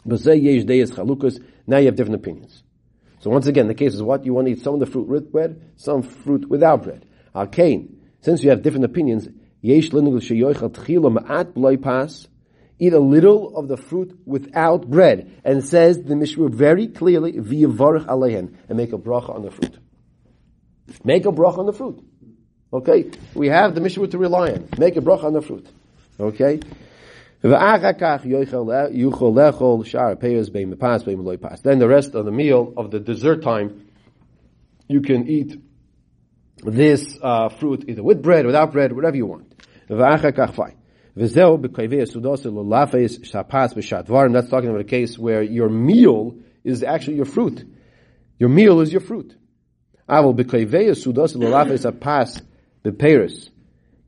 but 0.05 0.19
say 0.19 0.35
yesh 0.35 0.65
deyes 0.65 0.91
chalukas, 0.91 1.41
now 1.65 1.77
you 1.77 1.85
have 1.85 1.95
different 1.95 2.15
opinions. 2.15 2.61
So 3.21 3.29
once 3.29 3.47
again, 3.47 3.69
the 3.69 3.73
case 3.73 3.93
is 3.93 4.03
what? 4.03 4.25
You 4.25 4.33
want 4.33 4.47
to 4.47 4.51
eat 4.51 4.61
some 4.61 4.73
of 4.73 4.81
the 4.81 4.85
fruit 4.85 5.07
with 5.07 5.31
bread, 5.31 5.61
some 5.77 6.01
fruit 6.01 6.49
without 6.49 6.83
bread. 6.83 7.05
Arcane. 7.33 7.95
Since 8.19 8.43
you 8.43 8.49
have 8.49 8.61
different 8.61 8.83
opinions, 8.83 9.29
yesh 9.61 9.91
linugul 9.91 10.19
sheyoichal 10.19 10.71
tchila 10.71 11.21
ma'at 11.21 11.53
bloi 11.53 11.81
pas, 11.81 12.27
eat 12.79 12.91
a 12.91 12.99
little 12.99 13.55
of 13.55 13.69
the 13.69 13.77
fruit 13.77 14.19
without 14.25 14.89
bread. 14.89 15.39
And 15.45 15.63
says 15.63 16.03
the 16.03 16.17
Mishnah 16.17 16.49
very 16.49 16.87
clearly, 16.87 17.31
v'yavarech 17.31 18.07
aleihen, 18.07 18.57
and 18.67 18.77
make 18.77 18.91
a 18.91 18.97
bracha 18.97 19.33
on 19.33 19.43
the 19.43 19.51
fruit. 19.51 19.79
Make 21.03 21.25
a 21.25 21.31
bracha 21.31 21.59
on 21.59 21.65
the 21.65 21.73
fruit. 21.73 22.03
Okay? 22.71 23.11
We 23.33 23.47
have 23.47 23.75
the 23.75 23.81
Mishnah 23.81 24.07
to 24.07 24.17
rely 24.17 24.51
on. 24.51 24.69
Make 24.77 24.95
a 24.97 25.01
bracha 25.01 25.25
on 25.25 25.33
the 25.33 25.41
fruit. 25.41 25.67
Okay? 26.19 26.59
Then 27.41 27.51
the 31.79 31.87
rest 31.87 32.15
of 32.15 32.25
the 32.25 32.31
meal 32.31 32.73
of 32.75 32.91
the 32.91 32.99
dessert 32.99 33.41
time, 33.43 33.85
you 34.89 35.01
can 35.01 35.27
eat 35.27 35.61
this 36.63 37.17
uh, 37.21 37.47
fruit 37.47 37.85
either 37.87 38.03
with 38.03 38.21
bread, 38.21 38.45
without 38.45 38.73
bread, 38.73 38.91
whatever 38.91 39.15
you 39.15 39.25
want. 39.25 39.53
That's 39.87 40.21
talking 44.49 44.69
about 44.69 44.81
a 44.81 44.83
case 44.83 45.17
where 45.17 45.41
your 45.41 45.69
meal 45.69 46.35
is 46.65 46.83
actually 46.83 47.15
your 47.15 47.25
fruit. 47.25 47.63
Your 48.37 48.49
meal 48.49 48.81
is 48.81 48.91
your 48.91 49.01
fruit. 49.01 49.38
Avol 50.09 50.35
b'koivei 50.35 50.95
sudos 50.95 51.35
lolafes 51.35 51.85
apas 51.85 52.41
b'peres. 52.83 53.49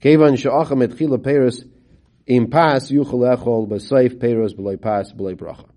Kevan 0.01 0.35
she'acha 0.35 0.73
metchila 0.75 1.21
peres 1.21 1.63
im 2.25 2.47
pas 2.49 2.89
yuchol 2.89 3.37
echol 3.37 3.67
b'seif 3.69 4.19
peres 4.19 4.53
b'loy 4.55 4.81
pas 4.81 5.13
b'loy 5.13 5.35
bracha. 5.35 5.69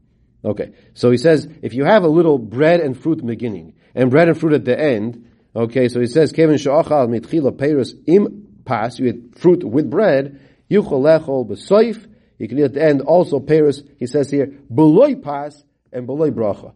Okay, 0.42 0.72
so 0.94 1.10
he 1.10 1.18
says 1.18 1.46
if 1.60 1.74
you 1.74 1.84
have 1.84 2.04
a 2.04 2.08
little 2.08 2.38
bread 2.38 2.80
and 2.80 2.98
fruit 2.98 3.20
in 3.20 3.26
beginning 3.26 3.74
and 3.94 4.10
bread 4.10 4.28
and 4.28 4.40
fruit 4.40 4.54
at 4.54 4.64
the 4.64 4.78
end, 4.78 5.26
okay, 5.54 5.88
so 5.88 6.00
he 6.00 6.06
says 6.06 6.32
kevan 6.32 6.56
she'achal 6.56 7.06
mitchila 7.08 7.56
peres 7.56 7.94
im 8.06 8.62
pas, 8.64 8.98
you 8.98 9.06
eat 9.08 9.38
fruit 9.38 9.62
with 9.62 9.90
bread, 9.90 10.40
yuchol 10.70 11.20
echol 11.20 11.46
b'seif. 11.46 12.08
You 12.38 12.48
can 12.48 12.58
eat 12.58 12.64
at 12.64 12.72
the 12.72 12.82
end 12.82 13.02
also 13.02 13.40
peres. 13.40 13.82
He 13.98 14.06
says 14.06 14.30
here 14.30 14.46
b'loy 14.72 15.22
pas 15.22 15.62
and 15.92 16.08
b'loy 16.08 16.30
bracha. 16.30 16.72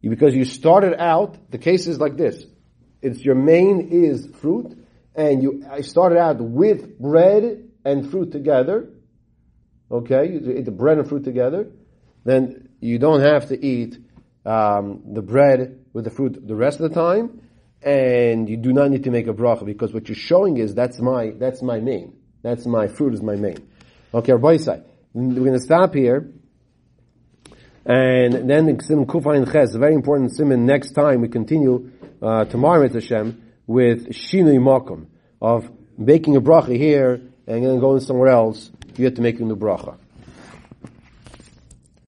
Because 0.00 0.34
you 0.34 0.44
started 0.44 1.00
out, 1.00 1.50
the 1.50 1.58
case 1.58 1.86
is 1.86 1.98
like 1.98 2.16
this. 2.16 2.44
It's 3.04 3.22
your 3.22 3.34
main 3.34 3.90
is 3.92 4.26
fruit, 4.40 4.78
and 5.14 5.42
you 5.42 5.64
I 5.70 5.82
started 5.82 6.18
out 6.18 6.40
with 6.40 6.98
bread 6.98 7.68
and 7.84 8.10
fruit 8.10 8.32
together. 8.32 8.88
Okay, 9.90 10.32
you 10.32 10.54
eat 10.56 10.64
the 10.64 10.70
bread 10.70 10.96
and 10.98 11.06
fruit 11.06 11.22
together. 11.22 11.68
Then 12.24 12.70
you 12.80 12.98
don't 12.98 13.20
have 13.20 13.48
to 13.48 13.62
eat 13.62 13.98
um, 14.46 15.02
the 15.12 15.20
bread 15.20 15.84
with 15.92 16.04
the 16.04 16.10
fruit 16.10 16.48
the 16.48 16.56
rest 16.56 16.80
of 16.80 16.88
the 16.88 16.94
time, 16.94 17.42
and 17.82 18.48
you 18.48 18.56
do 18.56 18.72
not 18.72 18.90
need 18.90 19.04
to 19.04 19.10
make 19.10 19.26
a 19.26 19.34
bracha 19.34 19.66
because 19.66 19.92
what 19.92 20.08
you're 20.08 20.16
showing 20.16 20.56
is 20.56 20.74
that's 20.74 20.98
my 20.98 21.32
that's 21.38 21.60
my 21.60 21.80
main. 21.80 22.14
That's 22.42 22.64
my 22.64 22.88
fruit 22.88 23.12
is 23.12 23.22
my 23.22 23.36
main. 23.36 23.58
Okay, 24.14 24.32
Rabbi 24.32 24.56
side. 24.56 24.84
We're 25.12 25.44
going 25.44 25.52
to 25.52 25.60
stop 25.60 25.94
here. 25.94 26.32
And 27.86 28.48
then 28.48 28.68
in 28.68 28.80
Sim 28.80 29.04
Kufayin 29.04 29.50
Ches, 29.50 29.74
very 29.74 29.94
important 29.94 30.34
simon. 30.34 30.64
Next 30.64 30.92
time 30.92 31.20
we 31.20 31.28
continue 31.28 31.90
uh, 32.24 32.44
tomorrow 32.46 32.80
with 32.80 32.94
Hashem 32.94 33.42
with 33.66 34.08
Shinui 34.08 34.58
Makom 34.58 35.06
of 35.40 35.70
making 35.98 36.36
a 36.36 36.40
bracha 36.40 36.76
here 36.76 37.20
and 37.46 37.64
then 37.64 37.78
going 37.80 38.00
somewhere 38.00 38.28
else. 38.28 38.70
You 38.96 39.04
have 39.04 39.14
to 39.14 39.22
make 39.22 39.38
a 39.40 39.42
new 39.44 39.56
bracha. 39.56 39.98